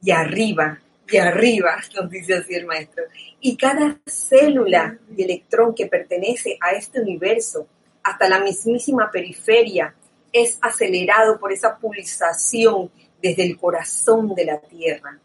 y 0.01 0.11
arriba 0.11 0.79
y 1.11 1.17
arriba, 1.17 1.77
nos 1.95 2.09
dice 2.09 2.35
así 2.35 2.55
el 2.55 2.65
maestro. 2.65 3.03
Y 3.39 3.55
cada 3.57 3.99
célula 4.05 4.97
y 5.15 5.23
electrón 5.23 5.73
que 5.73 5.87
pertenece 5.87 6.57
a 6.61 6.71
este 6.71 7.01
universo, 7.01 7.67
hasta 8.03 8.29
la 8.29 8.39
mismísima 8.39 9.09
periferia, 9.11 9.95
es 10.31 10.57
acelerado 10.61 11.39
por 11.39 11.51
esa 11.51 11.77
pulsación 11.77 12.91
desde 13.21 13.43
el 13.43 13.57
corazón 13.57 14.35
de 14.35 14.45
la 14.45 14.59
Tierra 14.59 15.19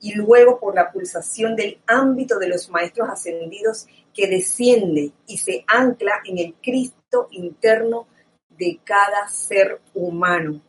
y 0.00 0.14
luego 0.14 0.60
por 0.60 0.74
la 0.74 0.92
pulsación 0.92 1.56
del 1.56 1.78
ámbito 1.86 2.38
de 2.38 2.48
los 2.48 2.70
maestros 2.70 3.08
ascendidos 3.08 3.86
que 4.14 4.28
desciende 4.28 5.12
y 5.26 5.38
se 5.38 5.64
ancla 5.66 6.20
en 6.24 6.38
el 6.38 6.54
Cristo 6.62 7.28
interno 7.32 8.06
de 8.48 8.78
cada 8.84 9.28
ser 9.28 9.80
humano. 9.94 10.62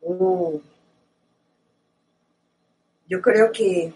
Uh. 0.00 0.60
Yo 3.12 3.20
creo 3.20 3.52
que 3.52 3.92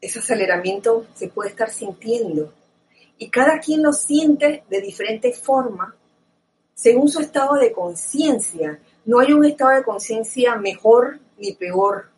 ese 0.00 0.18
aceleramiento 0.18 1.06
se 1.14 1.28
puede 1.28 1.50
estar 1.50 1.70
sintiendo 1.70 2.52
y 3.18 3.30
cada 3.30 3.60
quien 3.60 3.84
lo 3.84 3.92
siente 3.92 4.64
de 4.68 4.80
diferente 4.80 5.32
forma 5.32 5.94
según 6.74 7.08
su 7.08 7.20
estado 7.20 7.54
de 7.54 7.70
conciencia. 7.70 8.80
No 9.04 9.20
hay 9.20 9.32
un 9.32 9.44
estado 9.44 9.76
de 9.76 9.84
conciencia 9.84 10.56
mejor 10.56 11.20
ni 11.38 11.52
peor 11.52 12.10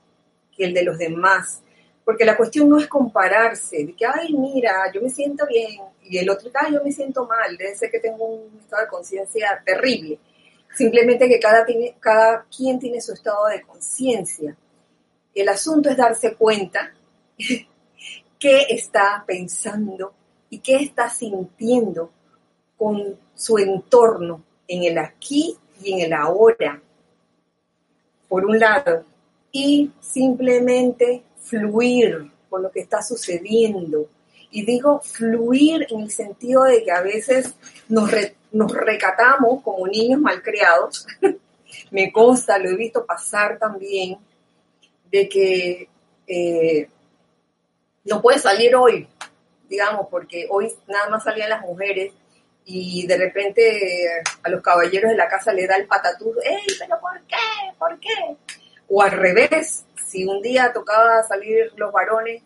que 0.57 0.64
el 0.64 0.73
de 0.73 0.83
los 0.83 0.97
demás. 0.97 1.61
Porque 2.07 2.25
la 2.25 2.38
cuestión 2.38 2.71
no 2.71 2.79
es 2.79 2.87
compararse, 2.87 3.85
de 3.85 3.94
que, 3.94 4.07
ay, 4.07 4.33
mira, 4.33 4.90
yo 4.94 5.03
me 5.03 5.11
siento 5.11 5.47
bien, 5.47 5.83
y 6.05 6.16
el 6.16 6.31
otro, 6.31 6.51
ay, 6.55 6.73
yo 6.73 6.83
me 6.83 6.90
siento 6.90 7.27
mal, 7.27 7.55
debe 7.59 7.77
ser 7.77 7.90
que 7.90 8.01
tengo 8.01 8.25
un 8.25 8.59
estado 8.59 8.81
de 8.83 8.88
conciencia 8.88 9.62
terrible. 9.62 10.18
Simplemente 10.75 11.29
que 11.29 11.38
cada, 11.38 11.66
tiene, 11.66 11.97
cada 12.01 12.47
quien 12.47 12.79
tiene 12.79 12.99
su 13.03 13.12
estado 13.12 13.49
de 13.49 13.61
conciencia. 13.61 14.57
El 15.38 15.48
asunto 15.48 15.88
es 15.88 15.96
darse 15.96 16.35
cuenta 16.35 16.92
qué 18.40 18.66
está 18.68 19.22
pensando 19.24 20.12
y 20.51 20.59
qué 20.59 20.79
está 20.79 21.09
sintiendo 21.09 22.11
con 22.77 23.16
su 23.37 23.57
entorno 23.59 24.42
en 24.66 24.83
el 24.83 24.98
aquí 24.98 25.57
y 25.81 25.92
en 25.92 26.01
el 26.01 26.12
ahora. 26.12 26.83
Por 28.29 28.46
un 28.46 28.59
lado, 28.59 29.05
y 29.53 29.92
simplemente 30.01 31.22
fluir 31.40 32.33
con 32.51 32.64
lo 32.64 32.72
que 32.72 32.81
está 32.81 33.01
sucediendo. 33.01 34.09
Y 34.51 34.66
digo 34.66 35.01
fluir 35.01 35.87
en 35.88 36.01
el 36.01 36.11
sentido 36.11 36.64
de 36.64 36.83
que 36.83 36.90
a 36.90 37.01
veces 37.01 37.55
nos, 37.88 38.11
recatamos 38.72 39.62
como 39.62 39.87
niños 39.87 40.20
malcriados. 40.20 41.07
Me 41.92 42.11
consta, 42.11 42.59
lo 42.59 42.70
he 42.70 42.77
visto 42.77 43.07
pasar 43.07 43.57
también, 43.57 44.18
de 45.11 45.29
que 45.29 45.88
eh, 46.27 46.88
no 48.05 48.23
puede 48.23 48.38
salir 48.38 48.75
hoy, 48.77 49.09
digamos, 49.68 50.07
porque 50.11 50.47
hoy 50.51 50.73
nada 50.87 51.09
más 51.11 51.25
salían 51.25 51.51
las 51.51 51.62
mujeres 51.62 52.12
y 52.64 53.07
de 53.07 53.16
repente 53.16 54.09
a 54.42 54.49
los 54.51 54.62
caballeros 54.62 55.11
de 55.11 55.16
la 55.16 55.29
casa 55.29 55.53
le 55.53 55.66
da 55.66 55.77
el 55.77 55.87
patatús, 55.87 56.37
¡Ey, 56.44 56.66
pero 56.79 57.01
por 57.01 57.18
qué! 57.23 57.37
¿Por 57.79 57.99
qué? 57.99 58.37
O 58.88 59.03
al 59.03 59.12
revés, 59.12 59.87
si 60.07 60.25
un 60.25 60.42
día 60.42 60.73
tocaba 60.73 61.23
salir 61.23 61.73
los 61.77 61.92
varones, 61.92 62.42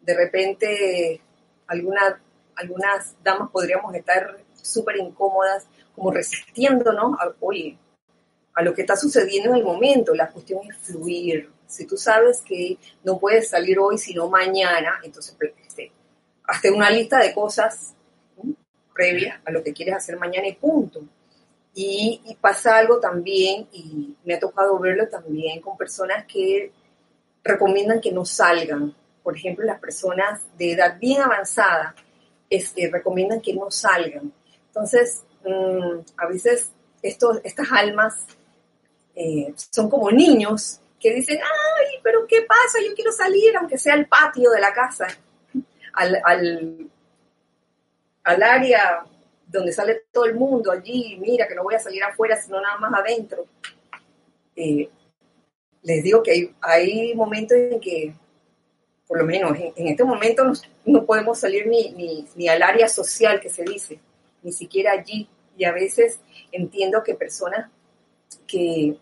de 0.00 0.14
repente 0.14 1.20
alguna, 1.66 2.20
algunas 2.56 3.14
damas 3.22 3.50
podríamos 3.50 3.94
estar 3.94 4.38
súper 4.54 4.96
incómodas, 4.96 5.66
como 5.94 6.10
resistiéndonos 6.12 7.18
a, 7.20 7.32
oye, 7.40 7.76
a 8.58 8.62
lo 8.64 8.74
que 8.74 8.80
está 8.80 8.96
sucediendo 8.96 9.50
en 9.50 9.56
el 9.58 9.62
momento. 9.62 10.12
La 10.16 10.28
cuestión 10.28 10.60
es 10.68 10.76
fluir. 10.78 11.48
Si 11.68 11.86
tú 11.86 11.96
sabes 11.96 12.40
que 12.40 12.76
no 13.04 13.16
puedes 13.16 13.50
salir 13.50 13.78
hoy, 13.78 13.98
sino 13.98 14.28
mañana, 14.28 14.98
entonces 15.04 15.32
pues, 15.38 15.52
este, 15.64 15.92
hazte 16.42 16.72
una 16.72 16.90
lista 16.90 17.20
de 17.20 17.32
cosas 17.32 17.94
previas 18.92 19.38
a 19.44 19.52
lo 19.52 19.62
que 19.62 19.72
quieres 19.72 19.94
hacer 19.94 20.18
mañana 20.18 20.48
y 20.48 20.54
punto. 20.54 21.04
Y, 21.72 22.36
pasa 22.40 22.76
algo 22.76 22.98
también, 22.98 23.68
y 23.70 24.16
me 24.24 24.34
ha 24.34 24.40
tocado 24.40 24.76
verlo 24.80 25.06
también 25.06 25.60
con 25.60 25.76
personas 25.76 26.26
que 26.26 26.72
recomiendan 27.44 28.00
que 28.00 28.10
no 28.10 28.24
salgan. 28.24 28.92
Por 29.22 29.36
ejemplo, 29.36 29.64
las 29.64 29.78
personas 29.78 30.42
de 30.58 30.72
edad 30.72 30.98
bien 30.98 31.22
avanzada 31.22 31.94
este, 32.50 32.90
recomiendan 32.90 33.40
que 33.40 33.54
no 33.54 33.70
salgan. 33.70 34.32
Entonces, 34.66 35.22
mm, 35.44 36.00
a 36.16 36.26
veces 36.26 36.72
estas 37.02 37.70
almas 37.70 38.26
eh, 39.20 39.52
son 39.72 39.90
como 39.90 40.12
niños 40.12 40.80
que 41.00 41.12
dicen, 41.12 41.38
ay, 41.38 41.86
pero 42.04 42.24
¿qué 42.24 42.42
pasa? 42.42 42.78
Yo 42.86 42.94
quiero 42.94 43.10
salir, 43.10 43.56
aunque 43.56 43.76
sea 43.76 43.94
al 43.94 44.06
patio 44.06 44.48
de 44.52 44.60
la 44.60 44.72
casa, 44.72 45.08
al, 45.92 46.20
al, 46.24 46.88
al 48.22 48.42
área 48.44 49.04
donde 49.44 49.72
sale 49.72 50.04
todo 50.12 50.26
el 50.26 50.36
mundo 50.36 50.70
allí, 50.70 51.18
mira 51.20 51.48
que 51.48 51.56
no 51.56 51.64
voy 51.64 51.74
a 51.74 51.80
salir 51.80 52.00
afuera, 52.04 52.40
sino 52.40 52.60
nada 52.60 52.78
más 52.78 52.92
adentro. 52.94 53.44
Eh, 54.54 54.88
les 55.82 56.02
digo 56.04 56.22
que 56.22 56.54
hay, 56.60 57.12
momentos 57.16 57.58
en 57.58 57.80
que, 57.80 58.14
por 59.08 59.18
lo 59.18 59.24
menos 59.24 59.58
en, 59.58 59.88
este 59.88 60.04
momento, 60.04 60.44
no, 60.84 61.04
podemos 61.04 61.40
salir 61.40 61.66
ni, 61.66 62.24
ni, 62.36 62.48
al 62.48 62.62
área 62.62 62.88
social 62.88 63.40
que 63.40 63.50
se 63.50 63.64
dice, 63.64 63.98
ni 64.44 64.52
siquiera 64.52 64.92
allí. 64.92 65.28
Y 65.56 65.64
a 65.64 65.72
veces 65.72 66.20
entiendo 66.52 67.02
que 67.02 67.16
personas 67.16 67.68
que 68.46 68.96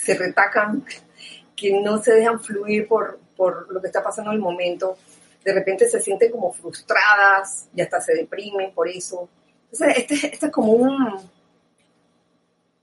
se 0.00 0.14
retacan, 0.14 0.84
que 1.54 1.78
no 1.80 2.02
se 2.02 2.14
dejan 2.14 2.40
fluir 2.40 2.88
por, 2.88 3.20
por 3.36 3.70
lo 3.70 3.80
que 3.80 3.88
está 3.88 4.02
pasando 4.02 4.30
en 4.30 4.36
el 4.36 4.42
momento, 4.42 4.96
de 5.44 5.52
repente 5.52 5.88
se 5.88 6.00
sienten 6.00 6.30
como 6.30 6.52
frustradas 6.52 7.68
y 7.74 7.82
hasta 7.82 8.00
se 8.00 8.14
deprimen 8.14 8.72
por 8.72 8.88
eso. 8.88 9.28
Entonces, 9.70 9.98
este, 9.98 10.14
este 10.34 10.46
es 10.46 10.52
como 10.52 10.72
un, 10.72 11.18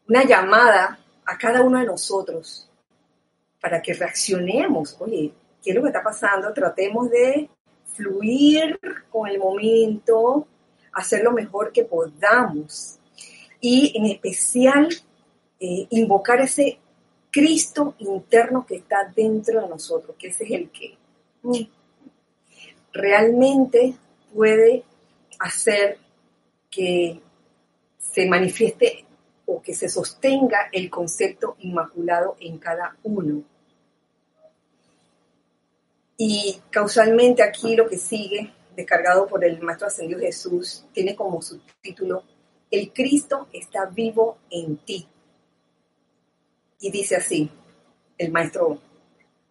una 0.07 0.23
llamada 0.23 0.99
a 1.25 1.37
cada 1.37 1.61
uno 1.61 1.79
de 1.79 1.85
nosotros 1.85 2.69
para 3.59 3.81
que 3.81 3.93
reaccionemos. 3.93 4.95
Oye, 4.99 5.33
¿qué 5.63 5.71
es 5.71 5.75
lo 5.75 5.81
que 5.81 5.89
está 5.89 6.03
pasando? 6.03 6.53
Tratemos 6.53 7.09
de 7.09 7.49
fluir 7.93 8.79
con 9.09 9.27
el 9.27 9.39
momento, 9.39 10.47
hacer 10.93 11.23
lo 11.23 11.31
mejor 11.31 11.71
que 11.71 11.83
podamos. 11.83 12.99
Y 13.59 13.91
en 13.97 14.05
especial, 14.05 14.87
eh, 15.59 15.87
invocar 15.89 16.39
ese 16.41 16.79
Cristo 17.37 17.93
interno 17.99 18.65
que 18.65 18.77
está 18.77 19.13
dentro 19.15 19.61
de 19.61 19.69
nosotros, 19.69 20.15
que 20.17 20.29
ese 20.29 20.43
es 20.45 20.51
el 20.53 20.71
que 20.71 20.97
realmente 22.91 23.93
puede 24.33 24.83
hacer 25.37 25.99
que 26.71 27.21
se 27.99 28.25
manifieste 28.25 29.05
o 29.45 29.61
que 29.61 29.75
se 29.75 29.87
sostenga 29.87 30.69
el 30.71 30.89
concepto 30.89 31.57
inmaculado 31.59 32.37
en 32.39 32.57
cada 32.57 32.97
uno. 33.03 33.43
Y 36.17 36.59
causalmente 36.71 37.43
aquí 37.43 37.75
lo 37.75 37.87
que 37.87 37.99
sigue, 37.99 38.51
descargado 38.75 39.27
por 39.27 39.45
el 39.45 39.61
Maestro 39.61 39.85
Ascendido 39.85 40.21
Jesús, 40.21 40.87
tiene 40.91 41.15
como 41.15 41.39
subtítulo, 41.43 42.23
El 42.71 42.91
Cristo 42.91 43.47
está 43.53 43.85
vivo 43.85 44.39
en 44.49 44.77
ti. 44.77 45.07
Y 46.79 46.91
dice 46.91 47.15
así, 47.15 47.49
el 48.17 48.31
Maestro 48.31 48.79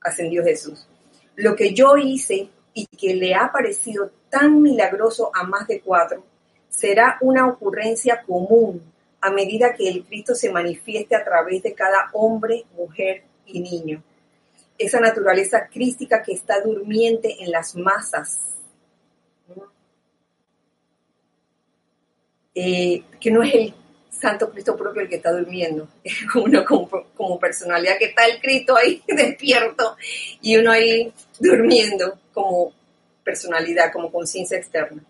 Ascendido 0.01 0.45
Jesús, 0.45 0.87
lo 1.35 1.57
que 1.57 1.75
yo 1.75 1.97
hice 1.97 2.49
y 2.75 2.87
que 2.87 3.15
le 3.15 3.35
ha 3.35 3.51
parecido 3.53 4.11
tan 4.31 4.63
milagroso 4.63 5.31
a 5.35 5.43
más 5.45 5.67
de 5.67 5.81
cuatro, 5.81 6.25
será 6.69 7.19
una 7.21 7.49
ocurrencia 7.49 8.23
común 8.23 8.83
a 9.21 9.31
medida 9.31 9.75
que 9.75 9.89
el 9.89 10.05
Cristo 10.05 10.35
se 10.35 10.53
manifieste 10.53 11.17
a 11.17 11.25
través 11.25 11.63
de 11.63 11.75
cada 11.75 12.11
hombre, 12.13 12.65
mujer 12.77 13.25
y 13.47 13.61
niño. 13.61 14.03
Esa 14.79 15.01
naturaleza 15.01 15.69
crística 15.73 16.23
que 16.23 16.33
está 16.33 16.61
durmiente 16.61 17.43
en 17.43 17.51
las 17.51 17.75
masas, 17.75 18.39
eh, 22.55 23.03
que 23.21 23.31
no 23.31 23.43
es 23.43 23.55
el 23.55 23.75
Santo 24.21 24.51
Cristo 24.51 24.77
propio 24.77 25.03
el 25.03 25.09
que 25.09 25.17
está 25.17 25.33
durmiendo, 25.33 25.89
uno 26.35 26.65
como, 26.65 26.89
como 27.15 27.39
personalidad 27.39 27.99
que 27.99 28.07
está 28.07 28.27
el 28.27 28.41
Cristo 28.41 28.77
ahí 28.77 29.03
despierto 29.09 29.97
y 30.41 30.57
uno 30.57 30.73
ahí 30.73 31.13
durmiendo 31.39 32.19
como 32.33 32.73
personalidad, 33.23 33.93
como 33.93 34.11
conciencia 34.11 34.57
externa. 34.57 35.03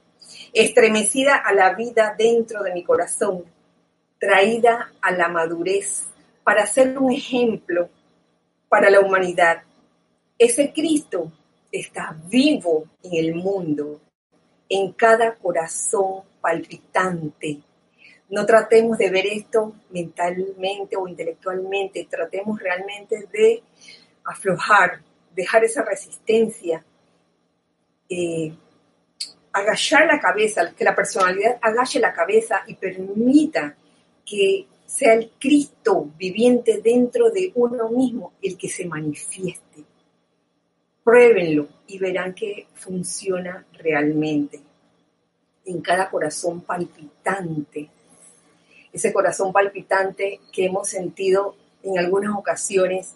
Estremecida 0.52 1.36
a 1.36 1.52
la 1.52 1.74
vida 1.74 2.14
dentro 2.16 2.62
de 2.62 2.72
mi 2.72 2.82
corazón, 2.82 3.44
traída 4.18 4.92
a 5.00 5.12
la 5.12 5.28
madurez 5.28 6.04
para 6.42 6.66
ser 6.66 6.98
un 6.98 7.12
ejemplo 7.12 7.88
para 8.68 8.90
la 8.90 9.00
humanidad. 9.00 9.62
Ese 10.38 10.72
Cristo 10.72 11.30
está 11.70 12.16
vivo 12.28 12.86
en 13.02 13.24
el 13.24 13.34
mundo, 13.34 14.00
en 14.68 14.92
cada 14.92 15.34
corazón 15.34 16.22
palpitante. 16.40 17.60
No 18.28 18.44
tratemos 18.44 18.98
de 18.98 19.10
ver 19.10 19.26
esto 19.26 19.74
mentalmente 19.90 20.96
o 20.96 21.06
intelectualmente, 21.06 22.08
tratemos 22.10 22.60
realmente 22.60 23.26
de 23.32 23.62
aflojar, 24.24 25.00
dejar 25.34 25.64
esa 25.64 25.82
resistencia, 25.84 26.84
eh, 28.08 28.52
agachar 29.52 30.06
la 30.06 30.20
cabeza, 30.20 30.74
que 30.76 30.84
la 30.84 30.94
personalidad 30.94 31.58
agache 31.62 32.00
la 32.00 32.12
cabeza 32.12 32.62
y 32.66 32.74
permita 32.74 33.76
que 34.24 34.66
sea 34.84 35.14
el 35.14 35.32
Cristo 35.38 36.10
viviente 36.16 36.80
dentro 36.82 37.30
de 37.30 37.52
uno 37.54 37.88
mismo 37.90 38.34
el 38.42 38.56
que 38.56 38.68
se 38.68 38.86
manifieste. 38.86 39.84
Pruébenlo 41.02 41.68
y 41.86 41.98
verán 41.98 42.34
que 42.34 42.66
funciona 42.74 43.64
realmente. 43.72 44.60
En 45.64 45.80
cada 45.80 46.10
corazón 46.10 46.60
palpitante, 46.60 47.90
ese 48.92 49.12
corazón 49.12 49.52
palpitante 49.52 50.40
que 50.52 50.66
hemos 50.66 50.88
sentido 50.88 51.56
en 51.82 51.98
algunas 51.98 52.36
ocasiones 52.36 53.14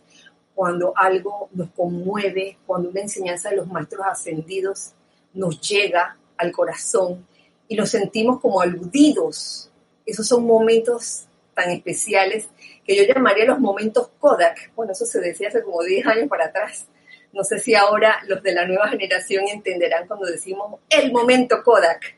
cuando 0.54 0.92
algo 0.96 1.48
nos 1.52 1.70
conmueve, 1.70 2.58
cuando 2.66 2.90
una 2.90 3.00
enseñanza 3.00 3.50
de 3.50 3.56
los 3.56 3.66
maestros 3.66 4.06
ascendidos 4.06 4.92
nos 5.32 5.60
llega 5.60 6.16
al 6.36 6.52
corazón 6.52 7.26
y 7.68 7.76
nos 7.76 7.90
sentimos 7.90 8.40
como 8.40 8.60
aludidos 8.60 9.70
esos 10.10 10.26
son 10.26 10.44
momentos 10.44 11.26
tan 11.54 11.70
especiales 11.70 12.48
que 12.84 12.96
yo 12.96 13.04
llamaría 13.04 13.44
los 13.44 13.60
momentos 13.60 14.10
Kodak. 14.18 14.72
Bueno, 14.74 14.92
eso 14.92 15.06
se 15.06 15.20
decía 15.20 15.48
hace 15.48 15.62
como 15.62 15.82
10 15.82 16.06
años 16.06 16.28
para 16.28 16.46
atrás. 16.46 16.86
No 17.32 17.44
sé 17.44 17.60
si 17.60 17.74
ahora 17.74 18.18
los 18.26 18.42
de 18.42 18.52
la 18.52 18.66
nueva 18.66 18.88
generación 18.88 19.46
entenderán 19.48 20.08
cuando 20.08 20.26
decimos 20.26 20.80
el 20.88 21.12
momento 21.12 21.62
Kodak. 21.62 22.16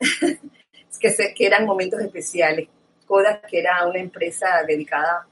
que, 1.00 1.34
que 1.36 1.46
eran 1.46 1.66
momentos 1.66 2.00
especiales. 2.00 2.68
Kodak 3.06 3.46
que 3.46 3.60
era 3.60 3.86
una 3.86 3.98
empresa 3.98 4.62
dedicada 4.66 5.26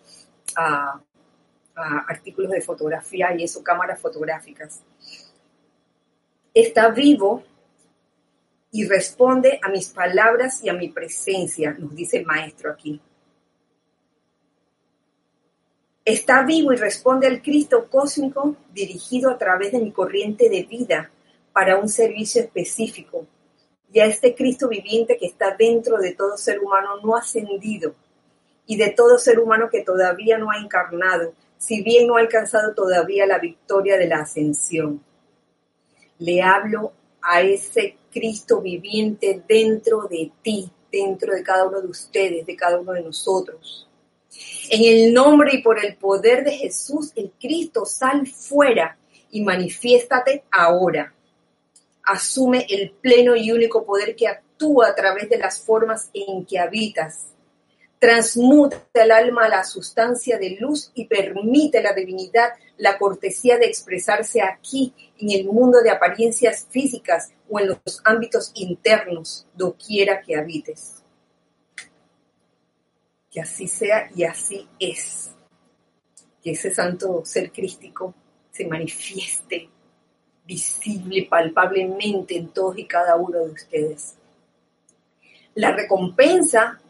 a, 0.56 1.00
a 1.74 1.98
artículos 2.08 2.50
de 2.50 2.60
fotografía 2.60 3.34
y 3.36 3.44
eso, 3.44 3.62
cámaras 3.62 4.00
fotográficas. 4.00 4.80
Está 6.54 6.88
vivo 6.90 7.42
y 8.70 8.86
responde 8.86 9.60
a 9.62 9.68
mis 9.68 9.88
palabras 9.90 10.62
y 10.64 10.68
a 10.68 10.72
mi 10.72 10.88
presencia, 10.88 11.76
nos 11.78 11.94
dice 11.94 12.18
el 12.18 12.26
maestro 12.26 12.70
aquí. 12.70 13.00
Está 16.04 16.42
vivo 16.42 16.72
y 16.72 16.76
responde 16.76 17.28
al 17.28 17.42
Cristo 17.42 17.88
cósmico 17.88 18.56
dirigido 18.72 19.30
a 19.30 19.38
través 19.38 19.72
de 19.72 19.78
mi 19.78 19.92
corriente 19.92 20.48
de 20.48 20.64
vida 20.64 21.10
para 21.52 21.78
un 21.78 21.88
servicio 21.88 22.42
específico. 22.42 23.26
Y 23.92 24.00
a 24.00 24.06
este 24.06 24.34
Cristo 24.34 24.68
viviente 24.68 25.18
que 25.18 25.26
está 25.26 25.54
dentro 25.56 25.98
de 25.98 26.14
todo 26.14 26.36
ser 26.36 26.60
humano 26.60 27.00
no 27.02 27.14
ascendido 27.16 27.94
y 28.66 28.76
de 28.76 28.90
todo 28.90 29.18
ser 29.18 29.38
humano 29.38 29.68
que 29.70 29.82
todavía 29.82 30.38
no 30.38 30.50
ha 30.50 30.58
encarnado, 30.58 31.34
si 31.58 31.82
bien 31.82 32.06
no 32.06 32.16
ha 32.16 32.20
alcanzado 32.20 32.74
todavía 32.74 33.26
la 33.26 33.38
victoria 33.38 33.98
de 33.98 34.06
la 34.06 34.20
ascensión. 34.20 35.02
Le 36.18 36.40
hablo 36.42 36.92
a 37.20 37.42
ese 37.42 37.96
Cristo 38.12 38.60
viviente 38.60 39.42
dentro 39.46 40.08
de 40.08 40.32
ti, 40.42 40.70
dentro 40.90 41.34
de 41.34 41.42
cada 41.42 41.66
uno 41.66 41.80
de 41.80 41.88
ustedes, 41.88 42.46
de 42.46 42.56
cada 42.56 42.78
uno 42.78 42.92
de 42.92 43.02
nosotros. 43.02 43.88
En 44.70 44.84
el 44.84 45.12
nombre 45.12 45.50
y 45.54 45.62
por 45.62 45.84
el 45.84 45.96
poder 45.96 46.44
de 46.44 46.52
Jesús, 46.52 47.12
el 47.16 47.32
Cristo, 47.38 47.84
sal 47.84 48.26
fuera 48.26 48.96
y 49.30 49.42
manifiéstate 49.42 50.44
ahora. 50.50 51.14
Asume 52.04 52.66
el 52.68 52.90
pleno 52.90 53.36
y 53.36 53.52
único 53.52 53.84
poder 53.84 54.16
que 54.16 54.28
actúa 54.28 54.88
a 54.88 54.94
través 54.94 55.28
de 55.28 55.38
las 55.38 55.60
formas 55.60 56.10
en 56.12 56.44
que 56.44 56.58
habitas. 56.58 57.28
Transmuta 57.98 58.84
el 58.94 59.12
alma 59.12 59.44
a 59.44 59.48
la 59.48 59.64
sustancia 59.64 60.36
de 60.36 60.56
luz 60.58 60.90
y 60.94 61.06
permite 61.06 61.78
a 61.78 61.82
la 61.82 61.92
divinidad 61.92 62.50
la 62.76 62.98
cortesía 62.98 63.58
de 63.58 63.66
expresarse 63.66 64.42
aquí 64.42 64.92
en 65.18 65.30
el 65.30 65.44
mundo 65.46 65.80
de 65.82 65.90
apariencias 65.90 66.66
físicas 66.68 67.30
o 67.48 67.60
en 67.60 67.68
los 67.68 68.00
ámbitos 68.02 68.50
internos, 68.56 69.46
doquiera 69.54 70.20
que 70.20 70.34
habites. 70.34 71.04
Que 73.30 73.40
así 73.40 73.68
sea 73.68 74.10
y 74.16 74.24
así 74.24 74.68
es. 74.80 75.30
Que 76.42 76.50
ese 76.50 76.74
santo 76.74 77.22
ser 77.24 77.52
crístico 77.52 78.14
se 78.50 78.66
manifieste 78.66 79.70
visible, 80.52 81.26
palpablemente 81.28 82.36
en 82.36 82.48
todos 82.48 82.78
y 82.78 82.84
cada 82.84 83.16
uno 83.16 83.38
de 83.38 83.50
ustedes. 83.52 84.14
La 85.54 85.72
recompensa 85.72 86.80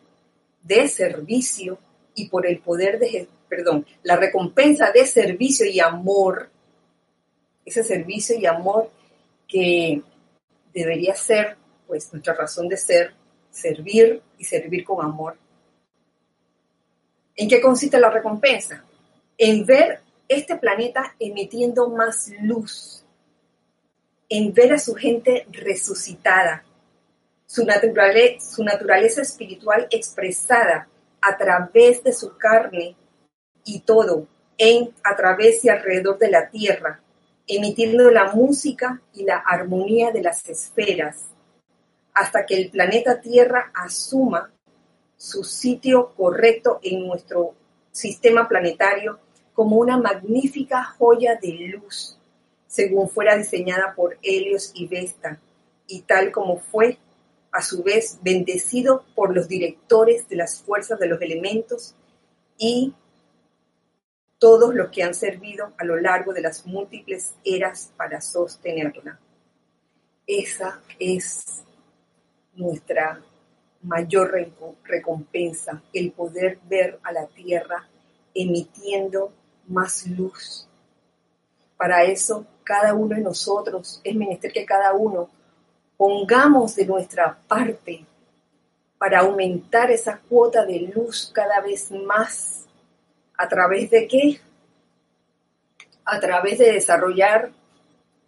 de 0.62 0.88
servicio 0.88 1.79
y 2.14 2.29
por 2.29 2.46
el 2.46 2.59
poder 2.59 2.98
de, 2.98 3.29
perdón, 3.48 3.87
la 4.03 4.16
recompensa 4.16 4.90
de 4.90 5.07
servicio 5.07 5.66
y 5.66 5.79
amor, 5.81 6.51
ese 7.64 7.85
servicio 7.85 8.37
y 8.37 8.46
amor 8.46 8.90
que 9.46 10.03
debería 10.75 11.14
ser, 11.14 11.57
pues, 11.87 12.12
nuestra 12.12 12.35
razón 12.35 12.68
de 12.68 12.77
ser, 12.77 13.14
servir 13.51 14.22
y 14.38 14.44
servir 14.44 14.85
con 14.85 15.05
amor. 15.05 15.37
¿En 17.37 17.48
qué 17.48 17.61
consiste 17.61 17.98
la 17.98 18.11
recompensa? 18.11 18.85
En 19.38 19.64
ver 19.64 20.01
este 20.29 20.57
planeta 20.57 21.14
emitiendo 21.18 21.88
más 21.88 22.31
luz, 22.42 23.02
en 24.35 24.55
ver 24.55 24.73
a 24.73 24.79
su 24.79 24.95
gente 24.95 25.47
resucitada, 25.51 26.64
su, 27.45 27.66
su 28.40 28.64
naturaleza 28.64 29.21
espiritual 29.21 29.87
expresada 29.90 30.88
a 31.21 31.37
través 31.37 32.03
de 32.03 32.14
su 32.14 32.38
carne 32.38 32.97
y 33.62 33.81
todo, 33.81 34.27
en, 34.57 34.88
a 35.05 35.14
través 35.16 35.62
y 35.66 35.68
alrededor 35.68 36.18
de 36.18 36.31
la 36.31 36.49
tierra, 36.49 37.03
emitiendo 37.47 38.11
la 38.11 38.33
música 38.33 39.03
y 39.12 39.25
la 39.25 39.37
armonía 39.37 40.12
de 40.12 40.23
las 40.23 40.49
esferas, 40.49 41.27
hasta 42.14 42.47
que 42.47 42.57
el 42.57 42.71
planeta 42.71 43.21
Tierra 43.21 43.71
asuma 43.75 44.51
su 45.14 45.45
sitio 45.45 46.14
correcto 46.16 46.81
en 46.83 47.07
nuestro 47.07 47.55
sistema 47.90 48.49
planetario 48.49 49.18
como 49.53 49.77
una 49.77 49.99
magnífica 49.99 50.83
joya 50.85 51.37
de 51.37 51.53
luz, 51.77 52.18
según 52.72 53.11
fuera 53.11 53.37
diseñada 53.37 53.94
por 53.94 54.16
Helios 54.22 54.72
y 54.74 54.87
Vesta, 54.87 55.38
y 55.87 56.00
tal 56.00 56.32
como 56.32 56.56
fue, 56.56 56.96
a 57.50 57.61
su 57.61 57.82
vez, 57.82 58.18
bendecido 58.22 59.04
por 59.14 59.35
los 59.35 59.46
directores 59.46 60.27
de 60.27 60.37
las 60.37 60.62
fuerzas 60.62 60.98
de 60.98 61.06
los 61.06 61.20
elementos 61.20 61.94
y 62.56 62.94
todos 64.38 64.75
los 64.75 64.88
que 64.88 65.02
han 65.02 65.12
servido 65.12 65.75
a 65.77 65.85
lo 65.85 65.96
largo 66.00 66.33
de 66.33 66.40
las 66.40 66.64
múltiples 66.64 67.35
eras 67.44 67.92
para 67.94 68.23
sostenerla. 68.23 69.20
Esa 70.27 70.81
es 70.98 71.62
nuestra 72.54 73.23
mayor 73.83 74.33
recompensa, 74.85 75.83
el 75.92 76.12
poder 76.12 76.58
ver 76.70 76.98
a 77.02 77.12
la 77.12 77.27
tierra 77.27 77.87
emitiendo 78.35 79.31
más 79.68 80.06
luz. 80.06 80.66
Para 81.77 82.04
eso, 82.04 82.46
cada 82.65 82.94
uno 82.94 83.17
de 83.17 83.23
nosotros, 83.23 84.00
es 84.04 84.15
menester 84.15 84.52
que 84.52 84.65
cada 84.65 84.92
uno 84.92 85.29
pongamos 85.96 86.75
de 86.77 86.87
nuestra 86.87 87.38
parte 87.48 88.04
para 88.98 89.21
aumentar 89.21 89.90
esa 89.90 90.19
cuota 90.19 90.65
de 90.65 90.92
luz 90.94 91.31
cada 91.35 91.60
vez 91.60 91.90
más 91.90 92.63
¿A 93.42 93.48
través 93.48 93.90
de 93.90 94.06
qué? 94.06 94.40
A 96.04 96.21
través 96.21 96.58
de 96.58 96.73
desarrollar 96.73 97.50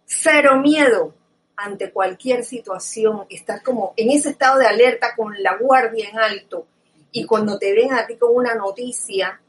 cero 0.05 0.59
miedo, 0.59 1.13
ante 1.55 1.91
cualquier 1.91 2.43
situación, 2.43 3.25
estás 3.29 3.61
como 3.61 3.93
en 3.95 4.11
ese 4.11 4.31
estado 4.31 4.59
de 4.59 4.67
alerta 4.67 5.15
con 5.15 5.41
la 5.41 5.55
guardia 5.55 6.09
en 6.09 6.19
alto 6.19 6.67
y 7.13 7.25
cuando 7.25 7.57
te 7.57 7.73
ven 7.73 7.93
a 7.93 8.05
ti 8.05 8.17
con 8.17 8.35
una 8.35 8.55
noticia 8.55 9.39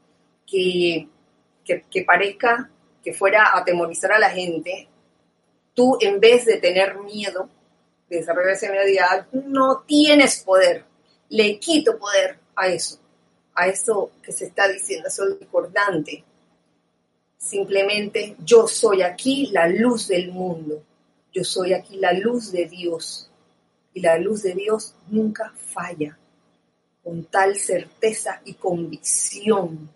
que, 0.49 1.09
que, 1.65 2.03
parezca 2.05 2.69
que 3.07 3.13
fuera 3.13 3.41
a 3.41 3.59
atemorizar 3.59 4.11
a 4.11 4.19
la 4.19 4.29
gente, 4.29 4.85
tú 5.73 5.97
en 6.01 6.19
vez 6.19 6.43
de 6.43 6.57
tener 6.57 6.99
miedo, 6.99 7.47
de 8.09 8.17
desarrollar 8.17 8.51
esa 8.51 8.69
mediodía, 8.69 9.25
no 9.31 9.85
tienes 9.87 10.43
poder, 10.43 10.83
le 11.29 11.57
quito 11.57 11.97
poder 11.97 12.37
a 12.53 12.67
eso, 12.67 12.99
a 13.55 13.65
eso 13.69 14.11
que 14.21 14.33
se 14.33 14.47
está 14.47 14.67
diciendo, 14.67 15.07
eso 15.07 15.25
discordante. 15.25 16.21
Simplemente 17.37 18.35
yo 18.43 18.67
soy 18.67 19.03
aquí 19.03 19.51
la 19.53 19.69
luz 19.69 20.09
del 20.09 20.33
mundo. 20.33 20.83
Yo 21.31 21.45
soy 21.45 21.71
aquí 21.71 21.95
la 21.99 22.11
luz 22.11 22.51
de 22.51 22.65
Dios. 22.65 23.31
Y 23.93 24.01
la 24.01 24.17
luz 24.17 24.43
de 24.43 24.53
Dios 24.53 24.95
nunca 25.07 25.53
falla, 25.55 26.19
con 27.01 27.23
tal 27.23 27.55
certeza 27.55 28.41
y 28.43 28.55
convicción 28.55 29.91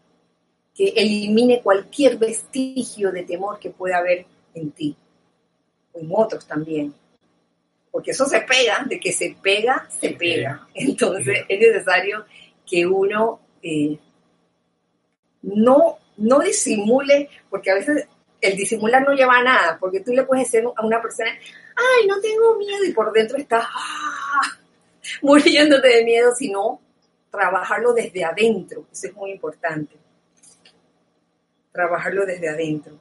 que 0.75 0.89
elimine 0.95 1.61
cualquier 1.61 2.17
vestigio 2.17 3.11
de 3.11 3.23
temor 3.23 3.59
que 3.59 3.69
pueda 3.69 3.97
haber 3.97 4.25
en 4.53 4.71
ti 4.71 4.95
o 5.93 5.99
en 5.99 6.09
otros 6.11 6.47
también. 6.47 6.93
Porque 7.91 8.11
eso 8.11 8.25
se 8.25 8.41
pega, 8.41 8.85
de 8.87 8.99
que 8.99 9.11
se 9.11 9.35
pega, 9.41 9.87
se 9.99 10.11
pega. 10.11 10.67
Entonces 10.73 11.39
es 11.47 11.59
necesario 11.59 12.25
que 12.65 12.85
uno 12.87 13.39
eh, 13.61 13.97
no, 15.41 15.97
no 16.17 16.39
disimule, 16.39 17.29
porque 17.49 17.71
a 17.71 17.75
veces 17.75 18.07
el 18.39 18.55
disimular 18.55 19.03
no 19.03 19.13
lleva 19.13 19.37
a 19.37 19.43
nada, 19.43 19.77
porque 19.79 19.99
tú 19.99 20.13
le 20.13 20.23
puedes 20.23 20.51
decir 20.51 20.67
a 20.75 20.85
una 20.85 21.01
persona, 21.01 21.31
ay, 21.75 22.07
no 22.07 22.19
tengo 22.19 22.57
miedo, 22.57 22.83
y 22.85 22.93
por 22.93 23.11
dentro 23.11 23.37
estás 23.37 23.65
ah, 23.65 24.41
muriéndote 25.21 25.87
de 25.87 26.05
miedo, 26.05 26.33
sino 26.35 26.81
trabajarlo 27.29 27.93
desde 27.93 28.23
adentro, 28.23 28.85
eso 28.91 29.07
es 29.07 29.15
muy 29.15 29.31
importante. 29.31 30.00
Trabajarlo 31.71 32.25
desde 32.25 32.49
adentro. 32.49 32.97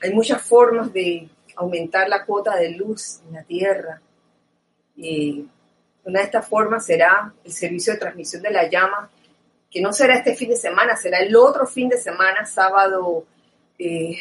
Hay 0.00 0.12
muchas 0.12 0.42
formas 0.42 0.92
de 0.92 1.28
aumentar 1.56 2.08
la 2.08 2.24
cuota 2.24 2.56
de 2.56 2.70
luz 2.70 3.20
en 3.26 3.34
la 3.34 3.42
Tierra. 3.42 4.00
Y 4.96 5.48
una 6.04 6.20
de 6.20 6.24
estas 6.26 6.46
formas 6.46 6.84
será 6.84 7.32
el 7.44 7.52
servicio 7.52 7.92
de 7.92 7.98
transmisión 7.98 8.42
de 8.42 8.50
la 8.50 8.68
llama, 8.68 9.10
que 9.70 9.80
no 9.80 9.92
será 9.92 10.16
este 10.16 10.34
fin 10.34 10.50
de 10.50 10.56
semana, 10.56 10.96
será 10.96 11.18
el 11.20 11.34
otro 11.34 11.66
fin 11.66 11.88
de 11.88 11.96
semana, 11.96 12.44
sábado 12.44 13.24
eh, 13.78 14.16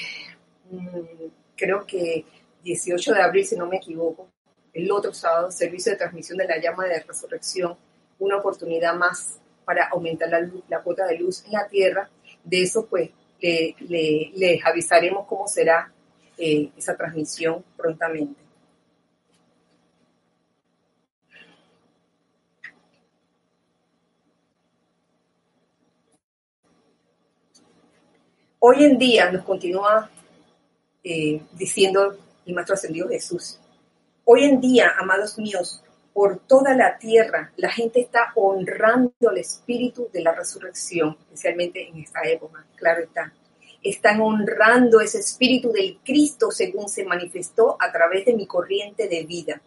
Mm, 0.72 1.28
creo 1.58 1.86
que 1.86 2.26
18 2.64 3.14
de 3.14 3.22
abril, 3.22 3.46
si 3.46 3.58
no 3.58 3.68
me 3.68 3.78
equivoco, 3.78 4.30
el 4.74 4.89
otro 4.89 5.14
sábado, 5.14 5.52
servicio 5.52 5.92
de 5.92 5.98
transmisión 5.98 6.38
de 6.38 6.48
la 6.48 6.60
llama 6.60 6.86
de 6.86 7.02
resurrección, 7.02 7.78
una 8.20 8.38
oportunidad 8.38 8.96
más 8.96 9.39
para 9.66 9.89
aumentar 9.89 10.30
la, 10.30 10.50
la 10.70 10.82
cuota 10.82 11.06
de 11.06 11.18
luz 11.18 11.44
en 11.46 11.54
la 11.54 11.68
tierra. 11.68 12.10
De 12.44 12.64
eso, 12.64 12.86
pues, 12.86 13.10
les 13.42 14.66
avisaremos 14.66 15.26
cómo 15.28 15.48
será 15.48 15.92
eh, 16.38 16.72
esa 16.78 16.96
transmisión 16.96 17.64
prontamente. 17.76 18.39
Hoy 28.60 28.84
en 28.84 28.98
día 29.00 29.32
nos 29.32 29.44
continúa 29.44 30.10
eh, 31.04 31.42
diciendo 31.54 32.16
el 32.46 32.54
Maestro 32.54 32.76
Ascendido 32.76 33.10
Jesús. 33.10 33.60
Hoy 34.24 34.44
en 34.44 34.62
día, 34.62 34.94
amados 35.00 35.38
míos, 35.39 35.84
por 36.14 36.39
toda 36.39 36.76
la 36.76 36.97
tierra, 36.97 37.51
la 37.57 37.72
gente 37.72 38.01
está 38.01 38.34
honrando 38.36 39.14
el 39.32 39.38
espíritu 39.38 40.09
de 40.12 40.22
la 40.22 40.34
resurrección, 40.34 41.18
especialmente 41.22 41.88
en 41.88 41.99
esta 41.99 42.22
época, 42.24 42.66
claro 42.76 43.03
está. 43.03 43.34
Están 43.82 44.22
honrando 44.22 44.99
ese 44.99 45.20
espíritu 45.20 45.72
del 45.72 45.99
Cristo 46.03 46.51
según 46.51 46.89
se 46.89 47.05
manifestó 47.05 47.78
a 47.80 47.91
través 47.91 48.26
de 48.26 48.34
mi 48.34 48.45
corriente 48.45 49.07
de 49.07 49.24
vida. 49.24 49.62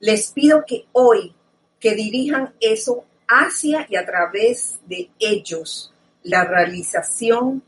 Les 0.00 0.30
pido 0.30 0.64
que 0.66 0.86
hoy, 0.92 1.34
que 1.80 1.94
dirijan 1.94 2.54
eso 2.60 3.04
hacia 3.26 3.86
y 3.88 3.96
a 3.96 4.06
través 4.06 4.78
de 4.86 5.10
ellos, 5.18 5.92
la 6.22 6.44
realización 6.44 7.62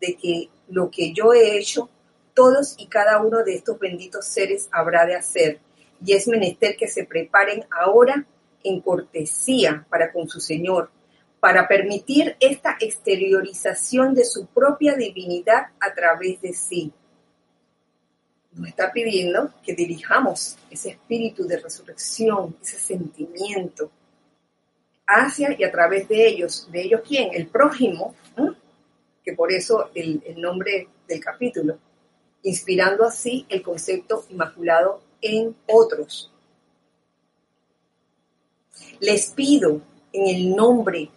de 0.00 0.16
que 0.16 0.48
lo 0.68 0.90
que 0.90 1.12
yo 1.12 1.32
he 1.32 1.58
hecho 1.58 1.88
todos 2.34 2.74
y 2.78 2.86
cada 2.86 3.20
uno 3.22 3.42
de 3.44 3.54
estos 3.54 3.78
benditos 3.78 4.26
seres 4.26 4.68
habrá 4.72 5.04
de 5.06 5.16
hacer, 5.16 5.60
y 6.04 6.12
es 6.12 6.28
menester 6.28 6.76
que 6.76 6.88
se 6.88 7.04
preparen 7.04 7.64
ahora 7.70 8.26
en 8.64 8.80
cortesía 8.80 9.86
para 9.88 10.12
con 10.12 10.28
su 10.28 10.40
Señor, 10.40 10.90
para 11.40 11.66
permitir 11.66 12.36
esta 12.40 12.76
exteriorización 12.80 14.14
de 14.14 14.24
su 14.24 14.46
propia 14.46 14.94
divinidad 14.94 15.68
a 15.80 15.92
través 15.94 16.40
de 16.40 16.52
sí. 16.52 16.92
Nos 18.52 18.68
está 18.68 18.92
pidiendo 18.92 19.52
que 19.64 19.74
dirijamos 19.74 20.56
ese 20.70 20.90
espíritu 20.90 21.46
de 21.46 21.58
resurrección, 21.58 22.56
ese 22.62 22.78
sentimiento, 22.78 23.90
hacia 25.06 25.56
y 25.58 25.64
a 25.64 25.72
través 25.72 26.06
de 26.08 26.26
ellos. 26.28 26.68
¿De 26.70 26.82
ellos 26.82 27.00
quién? 27.06 27.30
El 27.32 27.48
prójimo, 27.48 28.14
que 29.24 29.32
por 29.32 29.52
eso 29.52 29.90
el, 29.94 30.22
el 30.26 30.40
nombre 30.40 30.88
del 31.08 31.20
capítulo 31.20 31.78
inspirando 32.42 33.04
así 33.04 33.46
el 33.48 33.62
concepto 33.62 34.24
inmaculado 34.28 35.00
en 35.22 35.56
otros. 35.68 36.30
Les 39.00 39.30
pido 39.30 39.80
en 40.12 40.26
el 40.26 40.54
nombre 40.54 41.08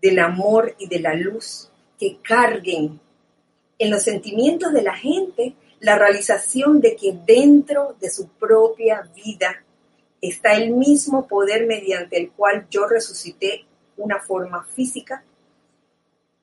del 0.00 0.18
amor 0.18 0.74
y 0.78 0.88
de 0.88 1.00
la 1.00 1.14
luz 1.14 1.68
que 1.98 2.18
carguen 2.22 2.98
en 3.78 3.90
los 3.90 4.02
sentimientos 4.02 4.72
de 4.72 4.82
la 4.82 4.94
gente 4.94 5.54
la 5.80 5.98
realización 5.98 6.80
de 6.80 6.94
que 6.96 7.12
dentro 7.26 7.96
de 8.00 8.08
su 8.08 8.28
propia 8.28 9.02
vida 9.14 9.64
está 10.20 10.54
el 10.54 10.70
mismo 10.70 11.26
poder 11.26 11.66
mediante 11.66 12.16
el 12.16 12.30
cual 12.30 12.66
yo 12.70 12.86
resucité 12.86 13.64
una 13.96 14.20
forma 14.20 14.64
física 14.64 15.24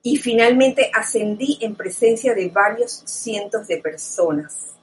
y 0.02 0.16
finalmente 0.16 0.90
ascendí 0.94 1.58
en 1.62 1.74
presencia 1.74 2.34
de 2.34 2.48
varios 2.48 3.02
cientos 3.06 3.66
de 3.66 3.78
personas. 3.78 4.74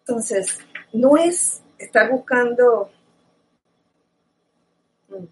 Entonces, 0.00 0.58
no 0.92 1.16
es 1.16 1.62
estar 1.78 2.10
buscando 2.10 2.90
mm, 5.08 5.24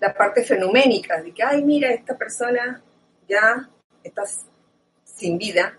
la 0.00 0.14
parte 0.14 0.44
fenoménica 0.44 1.22
de 1.22 1.32
que, 1.32 1.42
ay, 1.42 1.62
mira, 1.64 1.92
esta 1.92 2.16
persona 2.16 2.82
ya 3.28 3.68
está 4.02 4.22
sin 5.04 5.38
vida, 5.38 5.76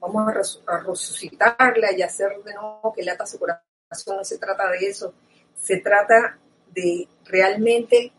vamos 0.00 0.28
a 0.66 0.78
resucitarla 0.78 1.92
y 1.96 2.02
hacer 2.02 2.42
de 2.44 2.54
nuevo 2.54 2.92
que 2.94 3.02
lata 3.02 3.26
su 3.26 3.38
corazón. 3.38 3.62
No 4.06 4.24
se 4.24 4.38
trata 4.38 4.70
de 4.70 4.78
eso, 4.86 5.14
se 5.54 5.78
trata 5.78 6.38
de 6.74 7.08
realmente 7.24 8.12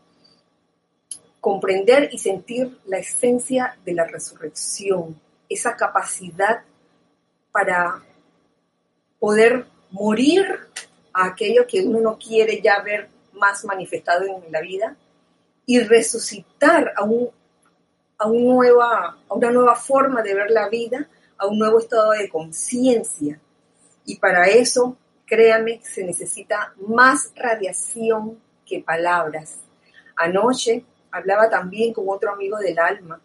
comprender 1.40 2.10
y 2.12 2.18
sentir 2.18 2.78
la 2.84 2.98
esencia 2.98 3.78
de 3.84 3.94
la 3.94 4.04
resurrección, 4.04 5.20
esa 5.48 5.76
capacidad 5.76 6.62
para 7.52 8.02
poder 9.18 9.66
morir 9.90 10.46
a 11.12 11.26
aquello 11.26 11.66
que 11.66 11.82
uno 11.82 12.00
no 12.00 12.18
quiere 12.18 12.60
ya 12.60 12.80
ver 12.82 13.08
más 13.34 13.64
manifestado 13.64 14.24
en 14.24 14.52
la 14.52 14.60
vida 14.60 14.96
y 15.66 15.80
resucitar 15.80 16.92
a, 16.96 17.04
un, 17.04 17.30
a, 18.18 18.28
nueva, 18.28 19.18
a 19.28 19.34
una 19.34 19.50
nueva 19.50 19.76
forma 19.76 20.22
de 20.22 20.34
ver 20.34 20.50
la 20.50 20.68
vida, 20.68 21.08
a 21.38 21.46
un 21.46 21.58
nuevo 21.58 21.78
estado 21.78 22.10
de 22.12 22.28
conciencia. 22.28 23.40
Y 24.04 24.16
para 24.16 24.46
eso, 24.46 24.96
créanme, 25.26 25.80
se 25.82 26.04
necesita 26.04 26.74
más 26.86 27.32
radiación 27.34 28.40
que 28.66 28.80
palabras. 28.80 29.58
Anoche 30.16 30.84
hablaba 31.10 31.48
también 31.48 31.92
con 31.92 32.04
otro 32.08 32.32
amigo 32.32 32.58
del 32.58 32.78
alma 32.78 33.20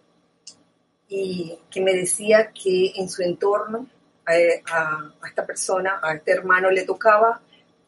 y 1.08 1.58
que 1.70 1.82
me 1.82 1.94
decía 1.94 2.52
que 2.52 2.94
en 2.96 3.10
su 3.10 3.22
entorno 3.22 3.88
a, 4.26 5.12
esta 5.28 5.46
persona, 5.46 6.00
a 6.02 6.16
este 6.16 6.32
hermano 6.32 6.70
le 6.70 6.84
tocaba 6.84 7.42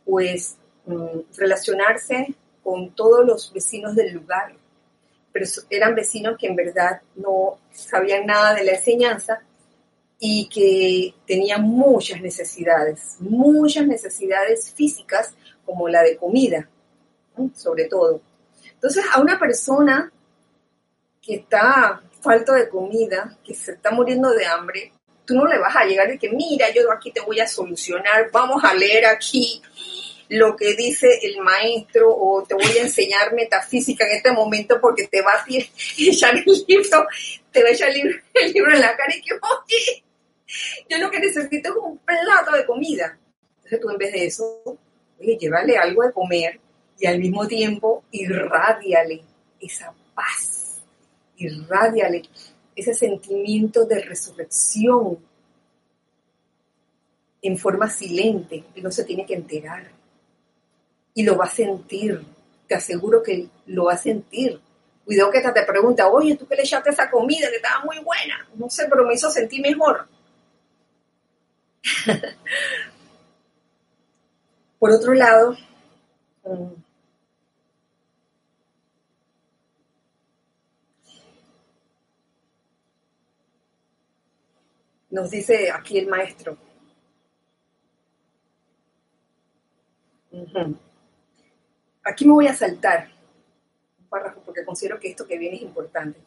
pues 0.06 0.58
mm, 0.86 1.20
relacionarse 1.36 2.34
con 2.64 2.92
todos 2.92 3.26
los 3.26 3.52
vecinos 3.54 3.96
del 3.96 4.14
lugar, 4.14 4.54
pero 5.32 5.46
eran 5.70 5.96
vecinos 5.96 6.38
que 6.38 6.48
en 6.48 6.56
verdad 6.56 7.02
no 7.16 7.60
sabían 7.72 8.26
nada 8.26 8.54
de 8.54 8.64
la 8.64 8.74
enseñanza 8.74 9.42
y 10.20 10.50
que 10.50 11.14
tenían 11.26 11.64
muchas 11.64 12.22
necesidades, 12.22 13.18
muchas 13.20 13.86
necesidades 13.86 14.74
físicas 14.74 15.34
como 15.66 15.88
la 15.88 16.02
de 16.02 16.18
comida, 16.18 16.68
sobre 17.54 17.86
todo. 17.86 18.22
Entonces, 18.74 19.06
a 19.14 19.22
una 19.22 19.38
persona 19.38 20.12
que 21.22 21.36
está 21.36 22.02
falto 22.22 22.54
de 22.54 22.70
comida, 22.70 23.38
que 23.44 23.54
se 23.54 23.74
está 23.74 23.92
muriendo 23.92 24.32
de 24.32 24.46
hambre, 24.46 24.94
tú 25.28 25.36
no 25.36 25.46
le 25.46 25.60
vas 25.60 25.76
a 25.76 25.84
llegar 25.84 26.08
de 26.08 26.18
que, 26.18 26.30
mira, 26.30 26.72
yo 26.74 26.90
aquí 26.92 27.12
te 27.12 27.20
voy 27.20 27.40
a 27.42 27.48
solucionar, 27.48 28.32
vamos 28.32 28.64
a 28.64 28.74
leer 28.74 29.06
aquí 29.06 29.62
lo 30.30 30.56
que 30.56 30.74
dice 30.74 31.20
el 31.22 31.40
maestro 31.40 32.10
o 32.10 32.44
te 32.44 32.56
voy 32.56 32.78
a 32.78 32.84
enseñar 32.84 33.34
metafísica 33.34 34.06
en 34.06 34.18
este 34.18 34.32
momento 34.32 34.80
porque 34.82 35.08
te 35.08 35.22
va 35.22 35.34
a 35.34 35.46
echar 35.98 36.36
el 36.36 36.46
libro, 36.68 37.08
te 37.52 37.62
va 37.62 37.70
a 37.70 37.72
echar 37.72 37.90
el 37.90 37.96
libro, 37.96 38.20
el 38.34 38.54
libro 38.54 38.74
en 38.74 38.82
la 38.82 38.96
cara 38.96 39.14
y 39.16 39.22
que, 39.22 39.34
oye, 39.34 40.04
yo 40.90 40.98
lo 40.98 41.12
que 41.12 41.20
necesito 41.20 41.70
es 41.70 41.76
un 41.76 41.98
plato 42.00 42.52
de 42.54 42.66
comida. 42.66 43.18
Entonces 43.58 43.82
tú 43.82 43.90
en 43.90 43.98
vez 43.98 44.14
de 44.14 44.26
eso, 44.26 44.80
oye, 45.20 45.38
llévale 45.38 45.78
algo 45.78 46.04
de 46.04 46.14
comer 46.14 46.60
y 47.00 47.06
al 47.06 47.20
mismo 47.20 47.46
tiempo 47.48 48.06
irradiale 48.12 49.24
esa 49.60 49.94
paz, 50.16 50.82
irradiale 51.36 52.24
ese 52.78 52.94
sentimiento 52.94 53.86
de 53.86 54.02
resurrección 54.04 55.18
en 57.42 57.58
forma 57.58 57.90
silente, 57.90 58.64
y 58.76 58.82
no 58.82 58.92
se 58.92 59.04
tiene 59.04 59.26
que 59.26 59.34
enterar. 59.34 59.90
Y 61.16 61.24
lo 61.24 61.36
va 61.36 61.46
a 61.46 61.50
sentir, 61.50 62.24
te 62.68 62.76
aseguro 62.76 63.24
que 63.24 63.48
lo 63.66 63.86
va 63.86 63.94
a 63.94 63.98
sentir. 63.98 64.62
Cuidado 65.04 65.32
que 65.32 65.40
esta 65.40 65.54
te 65.54 65.64
pregunta, 65.64 66.08
oye, 66.08 66.36
¿tú 66.36 66.48
qué 66.48 66.56
le 66.56 66.62
echaste 66.62 66.92
esa 66.92 67.10
comida 67.10 67.50
que 67.50 67.56
estaba 67.56 67.84
muy 67.84 67.98
buena? 68.00 68.48
No 68.56 68.70
sé, 68.70 68.86
pero 68.90 69.06
me 69.06 69.16
hizo 69.16 69.32
sentir 69.32 69.62
mejor. 69.62 70.08
Por 74.80 74.92
otro 74.92 75.14
lado, 75.16 75.58
mm, 76.44 76.74
nos 85.10 85.30
dice 85.30 85.72
aquí 85.72 85.98
el 85.98 86.08
maestro. 86.08 86.58
Aquí 92.04 92.26
me 92.26 92.34
voy 92.34 92.48
a 92.48 92.54
saltar 92.54 93.10
un 94.00 94.08
párrafo 94.08 94.42
porque 94.46 94.64
considero 94.64 95.00
que 95.00 95.10
esto 95.10 95.26
que 95.26 95.38
viene 95.38 95.58
es 95.58 95.64
importante 95.64 96.20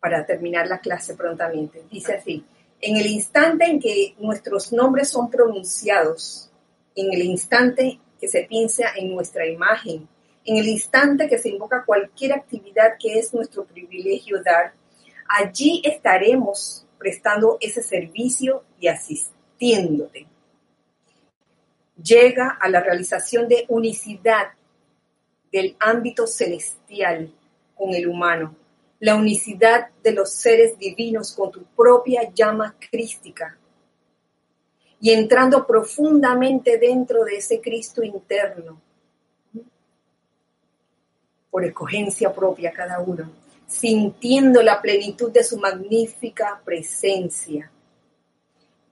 para 0.00 0.24
terminar 0.24 0.66
la 0.66 0.80
clase 0.80 1.14
prontamente. 1.14 1.84
Dice 1.90 2.14
así, 2.14 2.44
en 2.80 2.96
el 2.96 3.06
instante 3.06 3.66
en 3.66 3.78
que 3.78 4.14
nuestros 4.18 4.72
nombres 4.72 5.10
son 5.10 5.30
pronunciados, 5.30 6.50
en 6.94 7.12
el 7.12 7.22
instante 7.22 8.00
que 8.18 8.28
se 8.28 8.44
piensa 8.44 8.88
en 8.96 9.14
nuestra 9.14 9.46
imagen, 9.46 10.08
en 10.44 10.56
el 10.56 10.68
instante 10.68 11.28
que 11.28 11.38
se 11.38 11.50
invoca 11.50 11.84
cualquier 11.84 12.32
actividad 12.32 12.96
que 12.98 13.18
es 13.18 13.32
nuestro 13.34 13.64
privilegio 13.64 14.42
dar, 14.42 14.72
allí 15.28 15.82
estaremos 15.84 16.86
prestando 17.00 17.56
ese 17.60 17.82
servicio 17.82 18.62
y 18.78 18.88
asistiéndote. 18.88 20.26
Llega 22.00 22.58
a 22.60 22.68
la 22.68 22.80
realización 22.80 23.48
de 23.48 23.64
unicidad 23.68 24.52
del 25.50 25.76
ámbito 25.80 26.26
celestial 26.26 27.34
con 27.74 27.94
el 27.94 28.06
humano, 28.06 28.54
la 29.00 29.16
unicidad 29.16 29.88
de 30.02 30.12
los 30.12 30.30
seres 30.30 30.78
divinos 30.78 31.32
con 31.34 31.50
tu 31.50 31.64
propia 31.64 32.30
llama 32.32 32.76
crística. 32.78 33.56
Y 35.00 35.10
entrando 35.12 35.66
profundamente 35.66 36.76
dentro 36.76 37.24
de 37.24 37.38
ese 37.38 37.62
Cristo 37.62 38.02
interno, 38.02 38.78
por 41.50 41.64
escogencia 41.64 42.32
propia 42.32 42.70
cada 42.70 43.00
uno, 43.00 43.39
sintiendo 43.70 44.62
la 44.62 44.82
plenitud 44.82 45.30
de 45.30 45.44
su 45.44 45.56
magnífica 45.56 46.60
presencia. 46.64 47.70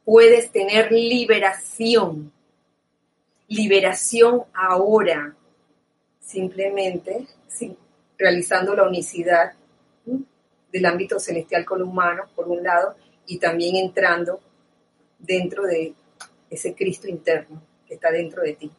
Puedes 0.04 0.50
tener 0.52 0.92
liberación, 0.92 2.32
liberación 3.48 4.44
ahora, 4.54 5.34
simplemente 6.20 7.26
realizando 8.16 8.74
la 8.74 8.84
unicidad 8.84 9.52
del 10.72 10.86
ámbito 10.86 11.18
celestial 11.18 11.64
con 11.64 11.80
lo 11.80 11.86
humano, 11.86 12.24
por 12.34 12.48
un 12.48 12.62
lado, 12.62 12.94
y 13.26 13.38
también 13.38 13.76
entrando 13.76 14.40
dentro 15.18 15.64
de 15.64 15.92
ese 16.50 16.74
Cristo 16.74 17.08
interno 17.08 17.62
que 17.86 17.94
está 17.94 18.10
dentro 18.10 18.42
de 18.42 18.54
ti. 18.54 18.70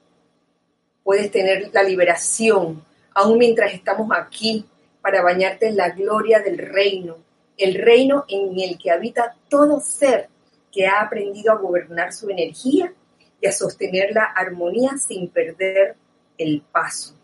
Puedes 1.03 1.31
tener 1.31 1.71
la 1.73 1.83
liberación, 1.83 2.83
aún 3.13 3.37
mientras 3.37 3.73
estamos 3.73 4.09
aquí, 4.15 4.65
para 5.01 5.21
bañarte 5.21 5.67
en 5.67 5.77
la 5.77 5.89
gloria 5.89 6.39
del 6.39 6.57
reino, 6.57 7.17
el 7.57 7.75
reino 7.75 8.25
en 8.27 8.59
el 8.59 8.77
que 8.77 8.91
habita 8.91 9.35
todo 9.49 9.79
ser 9.79 10.29
que 10.71 10.87
ha 10.87 11.01
aprendido 11.01 11.51
a 11.51 11.57
gobernar 11.57 12.13
su 12.13 12.29
energía 12.29 12.93
y 13.41 13.47
a 13.47 13.51
sostener 13.51 14.11
la 14.13 14.23
armonía 14.23 14.97
sin 14.97 15.29
perder 15.29 15.95
el 16.37 16.61
paso. 16.61 17.15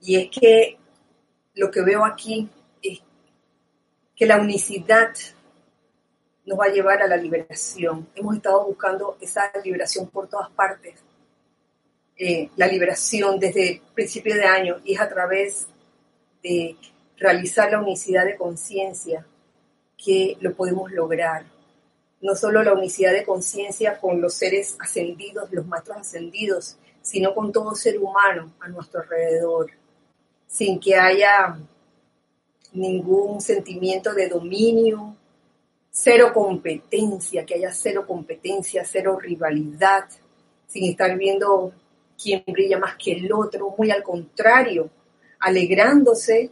Y 0.00 0.16
es 0.16 0.30
que 0.30 0.78
lo 1.54 1.70
que 1.70 1.82
veo 1.82 2.04
aquí 2.04 2.48
es 2.82 3.00
que 4.16 4.26
la 4.26 4.40
unicidad 4.40 5.10
nos 6.46 6.58
va 6.58 6.66
a 6.66 6.72
llevar 6.72 7.02
a 7.02 7.06
la 7.06 7.16
liberación. 7.16 8.08
Hemos 8.14 8.36
estado 8.36 8.66
buscando 8.66 9.16
esa 9.20 9.50
liberación 9.62 10.08
por 10.08 10.28
todas 10.28 10.50
partes. 10.50 10.94
Eh, 12.22 12.50
la 12.56 12.66
liberación 12.66 13.38
desde 13.38 13.70
el 13.70 13.80
principio 13.94 14.34
de 14.34 14.44
año 14.44 14.76
y 14.84 14.92
es 14.92 15.00
a 15.00 15.08
través 15.08 15.66
de 16.42 16.76
realizar 17.16 17.72
la 17.72 17.80
unicidad 17.80 18.26
de 18.26 18.36
conciencia 18.36 19.26
que 19.96 20.36
lo 20.38 20.54
podemos 20.54 20.92
lograr. 20.92 21.46
No 22.20 22.34
solo 22.34 22.62
la 22.62 22.74
unicidad 22.74 23.14
de 23.14 23.24
conciencia 23.24 23.98
con 23.98 24.20
los 24.20 24.34
seres 24.34 24.76
ascendidos, 24.78 25.50
los 25.50 25.66
maestros 25.66 25.96
ascendidos, 25.96 26.76
sino 27.00 27.34
con 27.34 27.52
todo 27.52 27.74
ser 27.74 27.98
humano 27.98 28.52
a 28.60 28.68
nuestro 28.68 29.00
alrededor 29.00 29.70
sin 30.46 30.78
que 30.78 30.96
haya 30.96 31.58
ningún 32.74 33.40
sentimiento 33.40 34.12
de 34.12 34.28
dominio, 34.28 35.16
cero 35.90 36.32
competencia, 36.34 37.46
que 37.46 37.54
haya 37.54 37.72
cero 37.72 38.04
competencia, 38.06 38.84
cero 38.84 39.18
rivalidad, 39.18 40.04
sin 40.66 40.90
estar 40.90 41.16
viendo 41.16 41.72
quién 42.20 42.44
brilla 42.46 42.78
más 42.78 42.96
que 42.96 43.12
el 43.12 43.32
otro, 43.32 43.74
muy 43.76 43.90
al 43.90 44.02
contrario, 44.02 44.90
alegrándose 45.38 46.50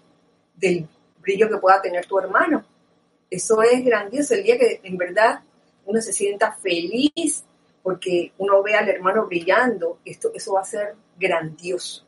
del 0.54 0.88
brillo 1.20 1.48
que 1.48 1.58
pueda 1.58 1.80
tener 1.80 2.06
tu 2.06 2.18
hermano. 2.18 2.64
Eso 3.30 3.62
es 3.62 3.84
grandioso, 3.84 4.34
el 4.34 4.42
día 4.44 4.58
que 4.58 4.80
en 4.82 4.96
verdad 4.96 5.40
uno 5.84 6.00
se 6.00 6.12
sienta 6.12 6.52
feliz 6.52 7.44
porque 7.82 8.32
uno 8.38 8.62
ve 8.62 8.74
al 8.74 8.88
hermano 8.88 9.26
brillando, 9.26 9.98
esto, 10.04 10.30
eso 10.34 10.54
va 10.54 10.60
a 10.60 10.64
ser 10.64 10.94
grandioso. 11.18 12.04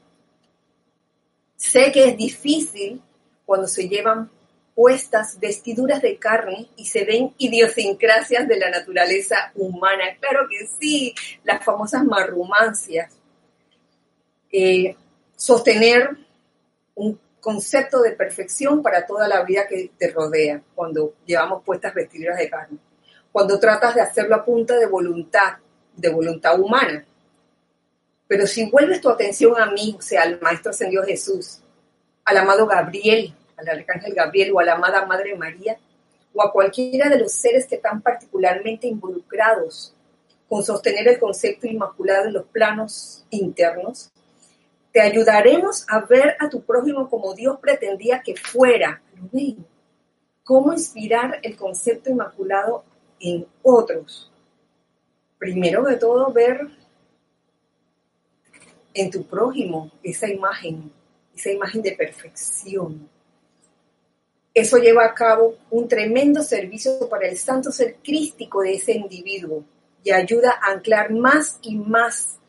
Sé 1.57 1.93
que 1.93 2.05
es 2.05 2.17
difícil 2.17 3.03
cuando 3.45 3.67
se 3.67 3.89
llevan 3.89 4.31
puestas 4.75 5.39
vestiduras 5.39 6.01
de 6.01 6.17
carne 6.17 6.69
y 6.77 6.87
se 6.87 7.05
ven 7.05 7.35
idiosincrasias 7.37 8.49
de 8.49 8.59
la 8.59 8.71
naturaleza 8.71 9.53
humana. 9.55 10.05
Claro 10.21 10.47
que 10.49 10.67
sí, 10.67 11.15
las 11.45 11.63
famosas 11.65 12.05
marrumancias. 12.05 13.20
Eh, 14.53 14.97
sostener 15.37 16.11
un 16.95 17.19
concepto 17.41 18.03
de 18.03 18.13
perfección 18.13 18.83
para 18.83 19.07
toda 19.07 19.27
la 19.27 19.43
vida 19.45 19.67
que 19.67 19.91
te 19.97 20.11
rodea 20.11 20.63
cuando 20.75 21.15
llevamos 21.25 21.65
puestas 21.65 21.95
vestiduras 21.95 22.39
de 22.39 22.51
carne. 22.51 22.79
Cuando 23.33 23.59
tratas 23.59 23.95
de 23.95 24.03
hacerlo 24.03 24.37
a 24.37 24.45
punta 24.45 24.77
de 24.77 24.87
voluntad, 24.87 25.55
de 25.97 26.09
voluntad 26.09 26.61
humana. 26.61 27.05
Pero 28.27 28.47
si 28.47 28.71
vuelves 28.71 29.01
tu 29.01 29.09
atención 29.09 29.61
a 29.61 29.71
mí, 29.71 29.97
o 29.99 30.03
sea, 30.03 30.23
al 30.23 30.41
Maestro 30.41 30.71
Ascendido 30.71 31.05
Jesús, 31.05 31.59
al 32.25 32.37
amado 32.37 32.67
Gabriel, 32.67 33.35
al 33.57 33.69
Arcángel 33.69 34.15
Gabriel 34.15 34.53
o 34.55 34.61
a 34.61 34.65
la 34.65 34.75
amada 34.75 35.07
Madre 35.07 35.35
María, 35.37 35.79
o 36.35 36.43
a 36.43 36.53
cualquiera 36.53 37.09
de 37.09 37.19
los 37.19 37.33
seres 37.33 37.67
que 37.67 37.77
están 37.77 38.03
particularmente 38.03 38.87
involucrados 38.87 39.95
con 40.49 40.63
sostener 40.63 41.07
el 41.09 41.19
concepto 41.19 41.67
inmaculado 41.67 42.27
en 42.27 42.35
los 42.35 42.47
planos 42.47 43.25
internos, 43.31 44.13
te 44.93 45.01
ayudaremos 45.01 45.87
a 45.89 46.01
ver 46.01 46.37
a 46.41 46.49
tu 46.49 46.63
prójimo 46.63 47.09
como 47.09 47.35
Dios 47.35 47.59
pretendía 47.61 48.23
que 48.23 48.35
fuera. 48.37 49.01
¿Cómo 50.43 50.73
inspirar 50.73 51.39
el 51.43 51.57
concepto 51.57 52.11
inmaculado 52.11 52.85
en 53.21 53.47
otros? 53.63 54.33
Primero 55.39 55.85
de 55.85 55.97
todo, 55.97 56.33
ver 56.33 56.61
en 58.93 59.11
tu 59.11 59.25
prójimo 59.25 59.93
esa 60.03 60.29
imagen, 60.29 60.93
esa 61.37 61.51
imagen 61.51 61.83
de 61.83 61.93
perfección. 61.93 63.09
Eso 64.53 64.79
lleva 64.79 65.05
a 65.05 65.15
cabo 65.15 65.55
un 65.71 65.87
tremendo 65.87 66.43
servicio 66.43 67.09
para 67.09 67.29
el 67.29 67.39
santo 67.39 67.71
ser 67.71 67.99
crístico 68.03 68.63
de 68.63 68.75
ese 68.75 68.93
individuo 68.93 69.65
y 70.03 70.11
ayuda 70.11 70.59
a 70.61 70.73
anclar 70.73 71.13
más 71.13 71.59
y 71.63 71.77
más 71.77 72.40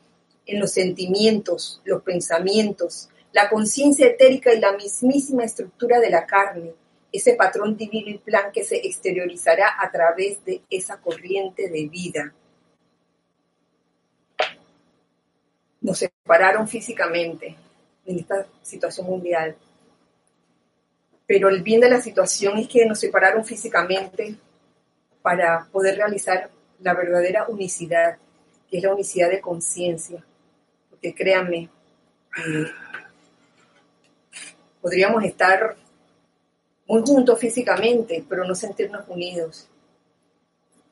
en 0.46 0.60
los 0.60 0.72
sentimientos, 0.72 1.82
los 1.86 2.02
pensamientos, 2.04 3.10
la 3.32 3.50
conciencia 3.50 4.08
etérica 4.08 4.54
y 4.54 4.60
la 4.60 4.74
mismísima 4.74 5.44
estructura 5.44 6.00
de 6.00 6.10
la 6.10 6.26
carne, 6.26 6.74
ese 7.12 7.34
patrón 7.34 7.76
divino 7.78 8.10
y 8.10 8.18
plan 8.18 8.52
que 8.52 8.64
se 8.64 8.78
exteriorizará 8.78 9.76
a 9.80 9.92
través 9.92 10.44
de 10.46 10.62
esa 10.70 10.98
corriente 10.98 11.70
de 11.70 11.88
vida. 11.88 12.34
Nos 15.82 15.98
separaron 15.98 16.68
físicamente 16.68 17.56
en 18.06 18.20
esta 18.20 18.46
situación 18.62 19.08
mundial, 19.08 19.56
pero 21.26 21.50
el 21.50 21.64
bien 21.64 21.82
de 21.82 21.90
la 21.90 22.02
situación 22.02 22.58
es 22.58 22.68
que 22.68 22.86
nos 22.86 23.00
separaron 23.00 23.46
físicamente 23.46 24.36
para 25.22 25.68
poder 25.72 25.96
realizar 25.96 26.50
la 26.80 26.94
verdadera 26.94 27.48
unicidad, 27.48 28.18
que 28.70 28.78
es 28.78 28.84
la 28.84 28.94
unicidad 28.94 29.30
de 29.30 29.40
conciencia. 29.40 30.24
Porque 31.02 31.16
créanme, 31.16 31.68
eh, 32.38 32.66
podríamos 34.80 35.24
estar 35.24 35.76
muy 36.86 37.02
juntos 37.02 37.40
físicamente, 37.40 38.24
pero 38.30 38.46
no 38.46 38.54
sentirnos 38.54 39.08
unidos. 39.08 39.68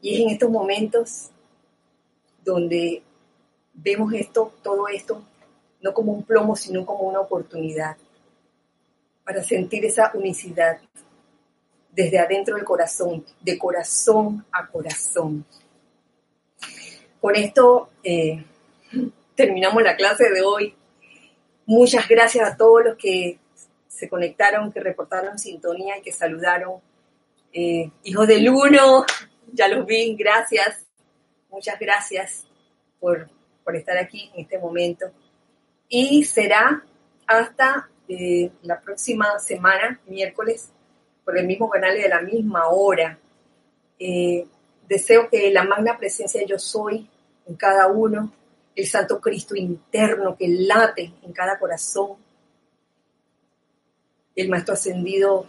Y 0.02 0.16
es 0.16 0.22
en 0.22 0.30
estos 0.30 0.50
momentos 0.50 1.30
donde 2.44 3.04
vemos 3.72 4.12
esto, 4.14 4.52
todo 4.64 4.88
esto, 4.88 5.22
no 5.82 5.94
como 5.94 6.14
un 6.14 6.24
plomo, 6.24 6.56
sino 6.56 6.88
como 6.88 7.02
una 7.02 7.20
oportunidad 7.20 7.96
para 9.24 9.44
sentir 9.44 9.86
esa 9.86 10.12
unicidad 10.16 10.80
desde 11.92 12.18
adentro 12.18 12.56
del 12.56 12.66
corazón, 12.66 13.24
de 13.42 13.60
corazón 13.60 14.44
a 14.52 14.66
corazón. 14.66 15.46
Con 17.22 17.36
esto 17.36 17.90
eh, 18.04 18.44
terminamos 19.40 19.82
la 19.82 19.96
clase 19.96 20.30
de 20.30 20.42
hoy. 20.42 20.76
Muchas 21.66 22.10
gracias 22.10 22.46
a 22.46 22.58
todos 22.58 22.84
los 22.84 22.98
que 22.98 23.40
se 23.88 24.10
conectaron, 24.10 24.70
que 24.70 24.82
reportaron 24.82 25.40
sintonía 25.40 25.98
y 25.98 26.02
que 26.02 26.12
saludaron. 26.12 26.82
Eh, 27.54 27.90
hijos 28.04 28.28
del 28.28 28.50
uno, 28.50 29.06
ya 29.54 29.70
los 29.70 29.86
vi, 29.86 30.14
gracias. 30.18 30.86
Muchas 31.50 31.80
gracias 31.80 32.48
por, 33.00 33.30
por 33.64 33.78
estar 33.78 33.98
aquí 33.98 34.30
en 34.34 34.42
este 34.42 34.60
momento. 34.60 35.06
Y 35.88 36.26
será 36.26 36.84
hasta 37.26 37.90
eh, 38.10 38.52
la 38.64 38.82
próxima 38.82 39.40
semana, 39.40 40.02
miércoles, 40.06 40.70
por 41.24 41.38
el 41.38 41.48
mismo 41.48 41.70
canal 41.70 41.98
y 41.98 42.02
de 42.02 42.10
la 42.10 42.20
misma 42.20 42.68
hora. 42.68 43.18
Eh, 44.00 44.46
deseo 44.86 45.30
que 45.30 45.50
la 45.50 45.64
magna 45.64 45.98
presencia 45.98 46.46
yo 46.46 46.60
soy 46.60 47.10
en 47.48 47.56
cada 47.56 47.88
uno, 47.88 48.34
el 48.80 48.88
Santo 48.88 49.20
Cristo 49.20 49.56
interno 49.58 50.38
que 50.38 50.48
late 50.48 51.12
en 51.22 51.34
cada 51.34 51.60
corazón, 51.60 52.16
el 54.34 54.48
Maestro 54.48 54.74
Ascendido 54.74 55.46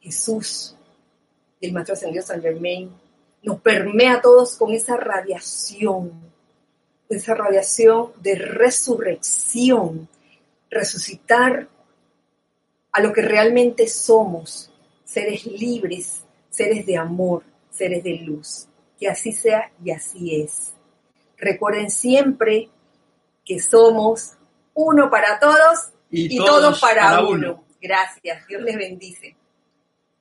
Jesús, 0.00 0.74
el 1.60 1.72
Maestro 1.72 1.92
Ascendido 1.92 2.24
San 2.24 2.40
Germain, 2.40 2.90
nos 3.42 3.60
permea 3.60 4.14
a 4.14 4.20
todos 4.22 4.56
con 4.56 4.72
esa 4.72 4.96
radiación, 4.96 6.12
esa 7.10 7.34
radiación 7.34 8.12
de 8.22 8.36
resurrección, 8.36 10.08
resucitar 10.70 11.68
a 12.92 13.02
lo 13.02 13.12
que 13.12 13.20
realmente 13.20 13.86
somos, 13.86 14.70
seres 15.04 15.44
libres, 15.44 16.22
seres 16.48 16.86
de 16.86 16.96
amor, 16.96 17.42
seres 17.70 18.02
de 18.02 18.14
luz. 18.14 18.66
Que 18.98 19.08
así 19.08 19.32
sea 19.32 19.72
y 19.84 19.90
así 19.90 20.40
es. 20.40 20.72
Recuerden 21.40 21.90
siempre 21.90 22.68
que 23.44 23.60
somos 23.60 24.34
uno 24.74 25.10
para 25.10 25.38
todos 25.38 25.90
y, 26.10 26.36
todos, 26.38 26.80
para, 26.80 27.20
uno. 27.24 27.64
Gracias. 27.80 28.46
Dios 28.46 28.62
les 28.62 28.76
bendice. 28.76 29.36